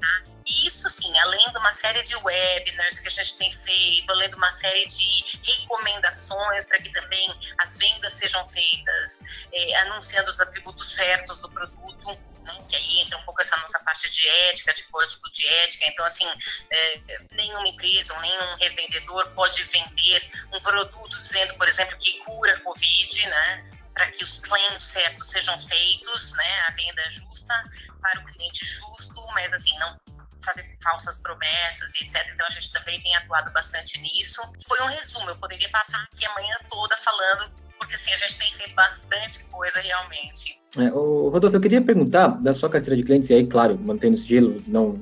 Tá? 0.00 0.31
E 0.46 0.66
isso, 0.66 0.86
assim, 0.86 1.16
além 1.20 1.52
de 1.52 1.58
uma 1.58 1.72
série 1.72 2.02
de 2.02 2.16
webinars 2.16 2.98
que 2.98 3.08
a 3.08 3.10
gente 3.10 3.36
tem 3.36 3.52
feito, 3.52 4.10
além 4.10 4.28
de 4.28 4.36
uma 4.36 4.50
série 4.50 4.86
de 4.86 5.40
recomendações 5.42 6.66
para 6.66 6.80
que 6.80 6.90
também 6.90 7.28
as 7.58 7.78
vendas 7.78 8.12
sejam 8.14 8.46
feitas, 8.46 9.46
é, 9.52 9.76
anunciando 9.82 10.30
os 10.30 10.40
atributos 10.40 10.94
certos 10.94 11.40
do 11.40 11.50
produto, 11.50 12.08
né, 12.44 12.64
que 12.68 12.76
aí 12.76 13.00
entra 13.00 13.18
um 13.18 13.22
pouco 13.22 13.40
essa 13.40 13.56
nossa 13.58 13.78
parte 13.80 14.10
de 14.10 14.26
ética, 14.50 14.74
de 14.74 14.82
código 14.84 15.30
de 15.30 15.46
ética. 15.46 15.86
Então, 15.86 16.04
assim, 16.04 16.26
é, 16.70 17.00
nenhuma 17.32 17.68
empresa 17.68 18.18
nenhum 18.20 18.56
revendedor 18.56 19.30
pode 19.34 19.62
vender 19.64 20.28
um 20.52 20.60
produto 20.60 21.20
dizendo, 21.20 21.54
por 21.54 21.68
exemplo, 21.68 21.96
que 21.98 22.18
cura 22.24 22.60
Covid, 22.60 23.26
né? 23.26 23.72
para 23.94 24.06
que 24.06 24.24
os 24.24 24.38
claims 24.38 24.82
certos 24.82 25.28
sejam 25.28 25.56
feitos, 25.58 26.32
né, 26.32 26.60
a 26.66 26.72
venda 26.72 27.10
justa 27.10 27.54
para 28.00 28.20
o 28.20 28.24
cliente 28.24 28.64
justo, 28.64 29.26
mas 29.34 29.52
assim, 29.52 29.78
não 29.78 30.00
fazer 30.44 30.64
falsas 30.82 31.18
promessas 31.18 31.94
e 31.94 32.04
etc. 32.04 32.30
Então 32.34 32.46
a 32.46 32.50
gente 32.50 32.72
também 32.72 33.00
tem 33.00 33.14
atuado 33.16 33.52
bastante 33.52 34.00
nisso. 34.00 34.40
Foi 34.66 34.80
um 34.82 34.86
resumo, 34.86 35.30
eu 35.30 35.36
poderia 35.38 35.68
passar 35.70 36.02
aqui 36.02 36.24
a 36.24 36.34
manhã 36.34 36.54
toda 36.68 36.96
falando, 36.96 37.54
porque 37.78 37.94
assim, 37.94 38.12
a 38.12 38.16
gente 38.16 38.38
tem 38.38 38.52
feito 38.52 38.74
bastante 38.74 39.44
coisa 39.44 39.80
realmente. 39.80 40.60
É, 40.76 40.88
Rodolfo, 40.88 41.56
eu 41.56 41.60
queria 41.60 41.82
perguntar 41.82 42.28
da 42.40 42.54
sua 42.54 42.70
carteira 42.70 42.96
de 42.96 43.02
clientes, 43.02 43.28
e 43.30 43.34
aí, 43.34 43.46
claro, 43.46 43.78
mantendo 43.78 44.14
o 44.14 44.18
sigilo, 44.18 44.62
não 44.66 45.00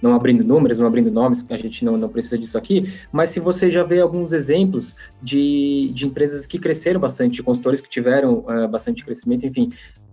não 0.00 0.14
abrindo 0.14 0.44
números, 0.44 0.78
não 0.78 0.86
abrindo 0.86 1.10
nomes, 1.10 1.44
a 1.50 1.56
gente 1.56 1.84
não, 1.84 1.96
não 1.96 2.08
precisa 2.08 2.38
disso 2.38 2.56
aqui, 2.56 2.92
mas 3.12 3.30
se 3.30 3.40
você 3.40 3.70
já 3.70 3.82
vê 3.82 4.00
alguns 4.00 4.32
exemplos 4.32 4.96
de, 5.22 5.90
de 5.92 6.06
empresas 6.06 6.46
que 6.46 6.58
cresceram 6.58 6.98
bastante, 6.98 7.42
consultores 7.42 7.80
que 7.80 7.88
tiveram 7.88 8.38
uh, 8.38 8.66
bastante 8.68 9.04
crescimento, 9.04 9.44
enfim, 9.44 9.70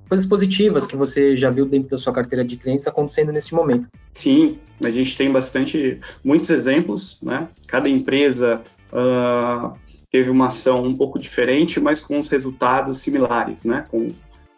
coisas 0.08 0.26
positivas 0.26 0.86
que 0.88 0.96
você 0.96 1.36
já 1.36 1.50
viu 1.50 1.66
dentro 1.66 1.90
da 1.90 1.98
sua 1.98 2.14
carteira 2.14 2.44
de 2.44 2.58
clientes 2.58 2.88
acontecendo 2.88 3.32
nesse 3.32 3.54
momento. 3.54 3.88
Sim, 4.14 4.60
a 4.84 4.90
gente 4.90 5.18
tem 5.18 5.32
bastante, 5.32 6.00
muitos 6.24 6.50
exemplos, 6.50 7.20
né? 7.22 7.48
Cada 7.68 7.88
empresa 7.90 8.62
uh, 8.92 9.74
teve 10.10 10.30
uma 10.30 10.48
ação 10.48 10.84
um 10.84 10.96
pouco 10.96 11.20
diferente, 11.20 11.80
mas 11.80 12.00
com 12.00 12.20
os 12.20 12.30
resultados 12.30 13.00
similares, 13.00 13.66
né? 13.66 13.86
Com, 13.90 14.08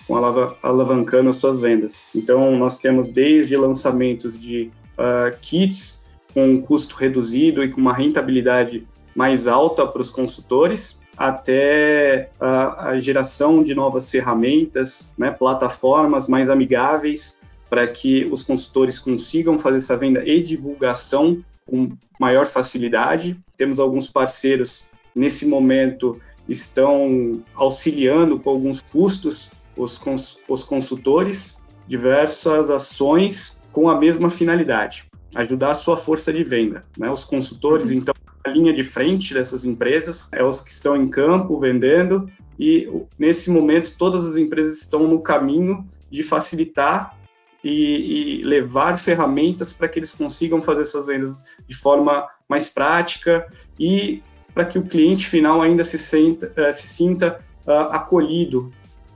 com 0.08 0.16
alavancando 0.64 1.30
as 1.30 1.38
suas 1.38 1.60
vendas. 1.60 2.06
Então, 2.16 2.58
nós 2.58 2.80
temos 2.80 3.12
desde 3.12 3.56
lançamentos 3.58 4.40
de 4.40 4.72
uh, 4.98 5.36
kits 5.42 6.06
com 6.34 6.48
um 6.48 6.62
custo 6.62 6.96
reduzido 6.96 7.64
e 7.64 7.70
com 7.70 7.82
uma 7.82 7.94
rentabilidade 7.94 8.88
mais 9.16 9.48
alta 9.48 9.86
para 9.86 10.02
os 10.02 10.12
consultores, 10.12 11.02
até 11.20 12.30
a, 12.40 12.92
a, 12.92 13.00
geração 13.02 13.62
de 13.62 13.76
novas 13.76 14.10
ferramentas, 14.10 15.14
né, 15.18 15.30
plataformas 15.30 16.30
mais 16.30 16.50
amigáveis 16.50 17.42
para 17.70 17.86
que 17.86 18.24
os 18.32 18.42
consultores 18.42 18.98
consigam 18.98 19.60
fazer 19.60 19.78
essa 19.78 19.98
venda 19.98 20.26
e 20.26 20.42
divulgação 20.42 21.44
com 21.66 21.90
maior 22.18 22.48
facilidade. 22.48 23.38
Temos 23.58 23.82
alguns 23.82 24.08
parceiros 24.08 24.90
nesse 25.14 25.46
momento 25.46 26.20
estão 26.48 27.44
auxiliando 27.54 28.40
com 28.40 28.50
alguns 28.50 28.82
custos 28.82 29.52
os, 29.78 29.98
cons 29.98 30.40
os 30.48 30.64
consultores, 30.64 31.62
diversas 31.86 32.70
ações 32.70 33.62
com 33.74 33.90
a 33.90 34.00
mesma 34.00 34.30
finalidade. 34.30 35.04
ajudar 35.36 35.72
a 35.72 35.76
sua 35.76 35.98
força 35.98 36.34
de 36.34 36.44
venda. 36.44 36.86
Né? 36.98 37.12
Os 37.12 37.24
consultores, 37.24 37.92
então, 37.92 38.14
a 38.26 38.29
linha 38.50 38.74
de 38.74 38.84
frente 38.84 39.34
dessas 39.34 39.64
empresas, 39.64 40.30
é 40.34 40.44
os 40.44 40.62
que 40.62 40.72
estão 40.72 40.96
em 40.96 41.08
campo 41.08 41.60
vendendo, 41.60 42.30
e 42.60 42.90
nesse 43.18 43.50
momento 43.50 43.96
todas 43.98 44.26
as 44.26 44.36
empresas 44.36 44.80
estão 44.80 45.04
no 45.04 45.22
caminho 45.22 45.88
de 46.12 46.22
facilitar 46.22 47.18
e, 47.64 48.40
e 48.40 48.44
levar 48.44 48.98
ferramentas 48.98 49.72
para 49.72 49.88
que 49.88 50.00
eles 50.00 50.12
consigam 50.12 50.62
fazer 50.62 50.82
essas 50.82 51.08
vendas 51.08 51.44
de 51.68 51.76
forma 51.76 52.28
mais 52.48 52.70
prática 52.70 53.48
e 53.80 54.22
para 54.54 54.66
que 54.66 54.78
o 54.78 54.84
cliente 54.84 55.28
final 55.28 55.62
ainda 55.62 55.84
se, 55.84 55.98
senta, 55.98 56.52
uh, 56.58 56.74
se 56.74 56.88
sinta 56.88 57.40
uh, 57.68 57.94
acolhido, 57.94 58.72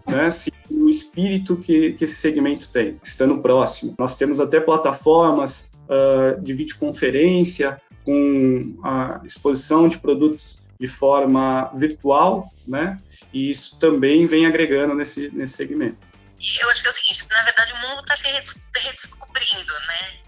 né? 0.07 0.29
O 0.69 0.89
espírito 0.89 1.57
que, 1.57 1.93
que 1.93 2.03
esse 2.03 2.15
segmento 2.15 2.71
tem, 2.71 2.97
estando 3.03 3.39
próximo. 3.39 3.95
Nós 3.97 4.15
temos 4.15 4.39
até 4.39 4.59
plataformas 4.59 5.69
uh, 5.83 6.41
de 6.41 6.53
videoconferência 6.53 7.81
com 8.03 8.79
a 8.83 9.21
exposição 9.25 9.87
de 9.87 9.97
produtos 9.97 10.67
de 10.79 10.87
forma 10.87 11.71
virtual, 11.75 12.51
né? 12.67 12.99
E 13.31 13.49
isso 13.49 13.77
também 13.79 14.25
vem 14.25 14.45
agregando 14.45 14.95
nesse, 14.95 15.29
nesse 15.31 15.53
segmento. 15.53 15.97
Eu 16.61 16.69
acho 16.69 16.81
que 16.81 16.87
é 16.87 16.91
o 16.91 16.93
seguinte, 16.93 17.25
na 17.29 17.43
verdade 17.43 17.73
o 17.73 17.77
mundo 17.77 18.01
está 18.01 18.15
se 18.15 18.27
redescobrindo, 18.27 19.73
né? 19.87 20.23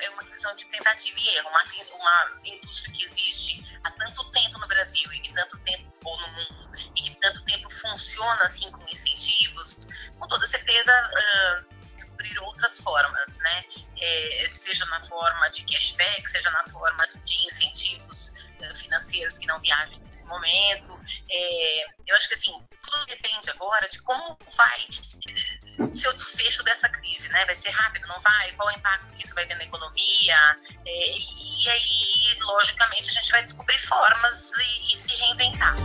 é 0.00 0.10
uma 0.10 0.24
questão 0.24 0.54
de 0.56 0.64
tentativa 0.66 1.18
e 1.18 1.28
erro. 1.36 1.48
Uma, 1.48 1.64
uma 1.94 2.38
indústria 2.44 2.92
que 2.94 3.04
existe 3.04 3.62
há 3.84 3.90
tanto 3.90 4.30
tempo 4.32 4.58
no 4.58 4.66
Brasil 4.66 5.12
e 5.12 5.20
que 5.20 5.32
tanto 5.32 5.58
tempo 5.58 5.90
ou 6.04 6.20
no 6.20 6.28
mundo 6.28 6.72
e 6.96 7.02
que 7.02 7.14
tanto 7.16 7.44
tempo 7.44 7.70
funciona 7.70 8.42
assim 8.44 8.70
com 8.70 8.82
incentivos, 8.88 9.76
com 10.18 10.26
toda 10.26 10.46
certeza 10.46 10.92
uh, 10.92 11.74
descobrir 11.94 12.38
outras 12.40 12.80
formas, 12.80 13.38
né? 13.38 13.64
É, 14.00 14.48
seja 14.48 14.84
na 14.86 15.00
forma 15.02 15.48
de 15.50 15.64
cashback, 15.64 16.28
seja 16.30 16.50
na 16.50 16.66
forma 16.66 17.06
de 17.06 17.34
incentivos 17.46 18.50
uh, 18.60 18.74
financeiros 18.74 19.38
que 19.38 19.46
não 19.46 19.60
viajem 19.60 20.00
nesse 20.00 20.24
momento. 20.26 20.98
É, 21.30 21.84
eu 22.06 22.16
acho 22.16 22.28
que 22.28 22.34
assim 22.34 22.52
tudo 22.82 23.06
depende 23.06 23.50
agora 23.50 23.88
de 23.88 24.00
como 24.02 24.38
vai 24.56 24.80
eh, 24.80 25.92
ser 25.92 26.08
o 26.08 26.12
desfecho 26.12 26.62
dessa 26.64 26.88
crise, 26.88 27.28
né? 27.28 27.44
Vai 27.44 27.54
ser 27.54 27.70
rápido, 27.70 28.06
não 28.08 28.18
vai? 28.20 28.52
Qual 28.52 28.68
o 28.68 28.72
impacto 28.72 29.12
que 29.14 29.22
isso 29.22 29.34
vai 29.34 29.46
ter 29.46 29.54
na 29.56 29.64
economia? 29.64 30.56
É, 30.84 31.18
e 31.18 31.68
aí, 31.68 32.38
logicamente, 32.40 33.10
a 33.10 33.12
gente 33.12 33.30
vai 33.30 33.44
descobrir 33.44 33.78
formas 33.78 34.52
e, 34.58 34.92
e 34.92 34.96
se 34.96 35.16
reinventar. 35.16 35.76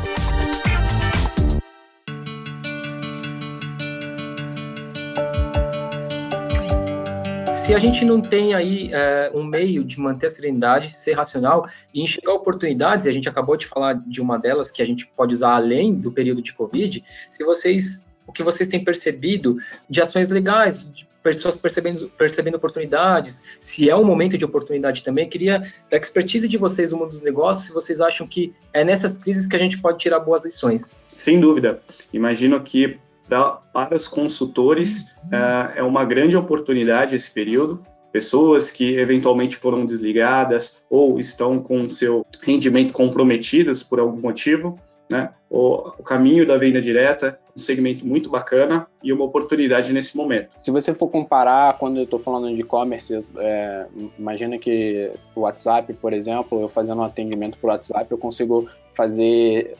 A 7.75 7.79
gente 7.79 8.05
não 8.05 8.21
tem 8.21 8.53
aí 8.53 8.89
é, 8.93 9.29
um 9.33 9.43
meio 9.43 9.83
de 9.83 9.99
manter 9.99 10.27
a 10.27 10.29
serenidade, 10.29 10.95
ser 10.95 11.11
racional 11.11 11.67
e 11.93 12.01
enxergar 12.01 12.33
oportunidades, 12.33 13.05
e 13.05 13.09
a 13.09 13.11
gente 13.11 13.27
acabou 13.27 13.57
de 13.57 13.67
falar 13.67 14.01
de 14.07 14.21
uma 14.21 14.39
delas 14.39 14.71
que 14.71 14.81
a 14.81 14.85
gente 14.85 15.05
pode 15.07 15.33
usar 15.33 15.55
além 15.55 15.93
do 15.93 16.09
período 16.09 16.41
de 16.41 16.53
Covid, 16.53 17.03
se 17.29 17.43
vocês, 17.43 18.07
o 18.25 18.31
que 18.31 18.41
vocês 18.43 18.69
têm 18.69 18.81
percebido 18.81 19.57
de 19.89 20.01
ações 20.01 20.29
legais, 20.29 20.89
de 20.89 21.05
pessoas 21.21 21.57
percebendo, 21.57 22.09
percebendo 22.17 22.55
oportunidades, 22.55 23.57
se 23.59 23.89
é 23.89 23.95
um 23.95 24.05
momento 24.05 24.37
de 24.37 24.45
oportunidade 24.45 25.03
também, 25.03 25.27
queria 25.27 25.61
da 25.89 25.97
expertise 25.97 26.47
de 26.47 26.57
vocês 26.57 26.93
no 26.93 26.99
mundo 26.99 27.09
dos 27.09 27.23
negócios, 27.23 27.65
se 27.65 27.73
vocês 27.73 27.99
acham 27.99 28.25
que 28.25 28.53
é 28.71 28.85
nessas 28.85 29.17
crises 29.17 29.47
que 29.47 29.55
a 29.55 29.59
gente 29.59 29.81
pode 29.81 29.97
tirar 29.97 30.21
boas 30.21 30.45
lições. 30.45 30.95
Sem 31.13 31.41
dúvida. 31.41 31.81
Imagino 32.13 32.61
que 32.61 32.99
pra, 33.27 33.51
para 33.73 33.95
os 33.95 34.07
consultores 34.07 35.11
uh, 35.25 35.71
é 35.75 35.83
uma 35.83 36.03
grande 36.03 36.35
oportunidade 36.35 37.15
esse 37.15 37.31
período. 37.31 37.83
Pessoas 38.11 38.71
que 38.71 38.95
eventualmente 38.97 39.57
foram 39.57 39.85
desligadas 39.85 40.85
ou 40.89 41.19
estão 41.19 41.59
com 41.59 41.89
seu 41.89 42.25
rendimento 42.41 42.93
comprometidas 42.93 43.83
por 43.83 43.99
algum 43.99 44.21
motivo, 44.21 44.79
né? 45.09 45.31
O, 45.49 45.89
o, 45.99 46.03
caminho 46.03 46.45
da 46.47 46.57
venda 46.57 46.81
direta, 46.81 47.39
um 47.55 47.59
segmento 47.59 48.05
muito 48.05 48.29
bacana 48.29 48.87
e 49.03 49.13
uma 49.13 49.25
oportunidade 49.25 49.93
nesse 49.93 50.17
momento. 50.17 50.49
Se 50.57 50.71
você 50.71 50.93
for 50.93 51.09
comparar, 51.09 51.77
quando 51.77 51.97
eu 51.97 52.03
estou 52.03 52.17
falando 52.17 52.53
de 52.53 52.61
e-commerce, 52.61 53.23
é, 53.37 53.85
imagina 54.17 54.57
que 54.57 55.11
o 55.35 55.41
WhatsApp, 55.41 55.93
por 55.93 56.11
exemplo, 56.11 56.61
eu 56.61 56.67
fazendo 56.67 57.01
um 57.01 57.03
atendimento 57.05 57.57
por 57.59 57.67
WhatsApp, 57.67 58.09
eu 58.09 58.17
consigo 58.17 58.67
fazer 58.93 59.75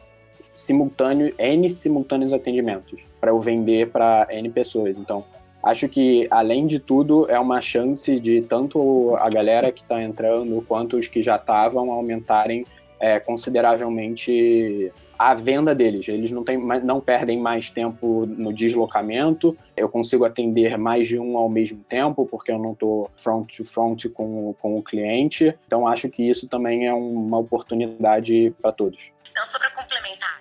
simultâneo, 0.54 1.34
N 1.38 1.70
simultâneos 1.70 2.34
atendimentos 2.34 3.02
para 3.20 3.32
eu 3.32 3.40
vender 3.40 3.90
para 3.90 4.28
N 4.30 4.50
pessoas. 4.50 4.98
Então, 4.98 5.24
acho 5.64 5.88
que, 5.90 6.28
além 6.30 6.68
de 6.68 6.80
tudo, 6.80 7.30
é 7.30 7.40
uma 7.40 7.60
chance 7.62 8.20
de 8.20 8.42
tanto 8.42 9.16
a 9.16 9.30
galera 9.30 9.72
que 9.72 9.82
está 9.82 10.02
entrando 10.02 10.64
quanto 10.68 10.98
os 10.98 11.08
que 11.08 11.22
já 11.24 11.36
estavam 11.36 11.92
aumentarem 11.92 12.66
é, 13.00 13.20
consideravelmente 13.20 14.92
a 15.18 15.34
venda 15.34 15.74
deles. 15.74 16.08
Eles 16.08 16.32
não, 16.32 16.44
tem, 16.44 16.58
não 16.58 17.00
perdem 17.00 17.40
mais 17.40 17.70
tempo 17.70 18.26
no 18.26 18.54
deslocamento, 18.54 19.56
eu 19.76 19.90
consigo 19.90 20.26
atender 20.26 20.78
mais 20.78 21.08
de 21.08 21.20
um 21.20 21.38
ao 21.38 21.50
mesmo 21.50 21.84
tempo, 21.88 22.26
porque 22.26 22.52
eu 22.52 22.60
não 22.60 22.74
estou 22.74 23.10
front 23.16 23.56
to 23.56 23.66
front 23.66 24.06
com, 24.14 24.54
com 24.62 24.78
o 24.78 24.84
cliente. 24.84 25.56
Então, 25.68 25.88
acho 25.88 26.10
que 26.10 26.30
isso 26.30 26.48
também 26.48 26.88
é 26.88 26.94
uma 26.94 27.38
oportunidade 27.38 28.54
para 28.62 28.72
todos. 28.72 29.12
Então, 29.32 29.44
só 29.46 29.60
para 29.60 29.70
complementar 29.72 30.35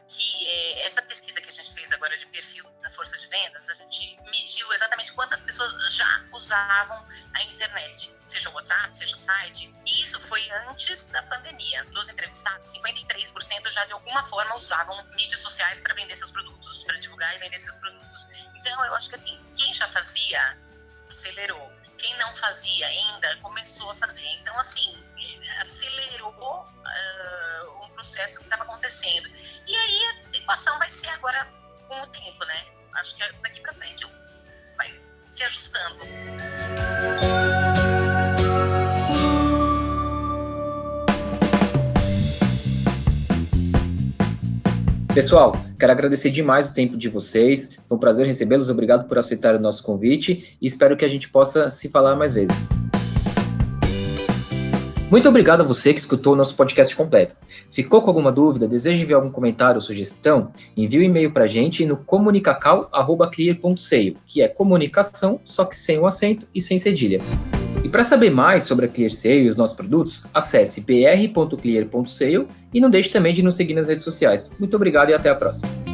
usavam 6.44 7.08
a 7.34 7.42
internet, 7.42 8.14
seja 8.22 8.50
o 8.50 8.52
WhatsApp, 8.52 8.94
seja 8.96 9.14
o 9.14 9.18
site. 9.18 9.74
Isso 9.86 10.20
foi 10.20 10.42
antes 10.68 11.06
da 11.06 11.22
pandemia. 11.22 11.84
Dos 11.86 12.08
entrevistados, 12.08 12.72
53% 12.74 13.70
já 13.70 13.84
de 13.86 13.92
alguma 13.92 14.22
forma 14.24 14.54
usavam 14.56 14.96
mídias 15.16 15.40
sociais 15.40 15.80
para 15.80 15.94
vender 15.94 16.14
seus 16.14 16.30
produtos, 16.30 16.84
para 16.84 16.98
divulgar 16.98 17.34
e 17.34 17.38
vender 17.38 17.58
seus 17.58 17.78
produtos. 17.78 18.26
Então, 18.56 18.84
eu 18.84 18.94
acho 18.94 19.08
que 19.08 19.14
assim, 19.14 19.42
quem 19.56 19.72
já 19.72 19.88
fazia, 19.88 20.58
acelerou. 21.08 21.72
Quem 21.96 22.14
não 22.18 22.34
fazia 22.34 22.86
ainda, 22.86 23.36
começou 23.38 23.90
a 23.90 23.94
fazer. 23.94 24.26
Então, 24.40 24.58
assim, 24.58 25.02
acelerou 25.60 26.34
uh, 26.34 27.84
um 27.84 27.90
processo 27.90 28.38
que 28.38 28.44
estava 28.44 28.64
acontecendo. 28.64 29.28
E 29.66 29.76
aí 29.76 30.02
a 30.04 30.36
equação 30.36 30.78
vai 30.78 30.90
ser 30.90 31.08
agora 31.10 31.44
com 31.88 32.02
o 32.02 32.06
tempo, 32.08 32.44
né? 32.44 32.66
Acho 32.96 33.16
que 33.16 33.32
daqui 33.32 33.60
para 33.60 33.72
frente 33.72 34.04
se 35.34 35.42
ajustando. 35.42 36.04
Pessoal, 45.12 45.56
quero 45.78 45.92
agradecer 45.92 46.30
demais 46.30 46.70
o 46.70 46.74
tempo 46.74 46.96
de 46.96 47.08
vocês. 47.08 47.78
Foi 47.88 47.96
um 47.96 48.00
prazer 48.00 48.26
recebê-los. 48.26 48.68
Obrigado 48.68 49.08
por 49.08 49.18
aceitar 49.18 49.54
o 49.56 49.60
nosso 49.60 49.82
convite 49.82 50.56
e 50.60 50.66
espero 50.66 50.96
que 50.96 51.04
a 51.04 51.08
gente 51.08 51.28
possa 51.28 51.70
se 51.70 51.88
falar 51.88 52.14
mais 52.14 52.34
vezes. 52.34 52.68
Muito 55.10 55.28
obrigado 55.28 55.60
a 55.60 55.64
você 55.64 55.92
que 55.92 56.00
escutou 56.00 56.32
o 56.32 56.36
nosso 56.36 56.56
podcast 56.56 56.96
completo. 56.96 57.36
Ficou 57.70 58.00
com 58.02 58.10
alguma 58.10 58.32
dúvida? 58.32 58.66
Deseja 58.66 59.02
enviar 59.02 59.20
algum 59.20 59.30
comentário 59.30 59.76
ou 59.76 59.80
sugestão? 59.80 60.50
Envie 60.76 60.98
um 61.00 61.02
e-mail 61.02 61.30
para 61.30 61.44
a 61.44 61.46
gente 61.46 61.86
no 61.86 61.96
comunicacal.clear.seio, 61.96 64.16
que 64.26 64.42
é 64.42 64.48
comunicação, 64.48 65.40
só 65.44 65.64
que 65.64 65.76
sem 65.76 65.96
o 65.98 66.06
acento 66.06 66.48
e 66.54 66.60
sem 66.60 66.78
cedilha. 66.78 67.20
E 67.84 67.88
para 67.88 68.02
saber 68.02 68.30
mais 68.30 68.64
sobre 68.64 68.86
a 68.86 68.88
ClearSale 68.88 69.42
e 69.42 69.48
os 69.48 69.58
nossos 69.58 69.76
produtos, 69.76 70.26
acesse 70.32 70.80
br.clear.sale 70.80 72.48
e 72.72 72.80
não 72.80 72.88
deixe 72.88 73.10
também 73.10 73.34
de 73.34 73.42
nos 73.42 73.56
seguir 73.56 73.74
nas 73.74 73.88
redes 73.88 74.02
sociais. 74.02 74.56
Muito 74.58 74.74
obrigado 74.74 75.10
e 75.10 75.14
até 75.14 75.28
a 75.28 75.34
próxima. 75.34 75.93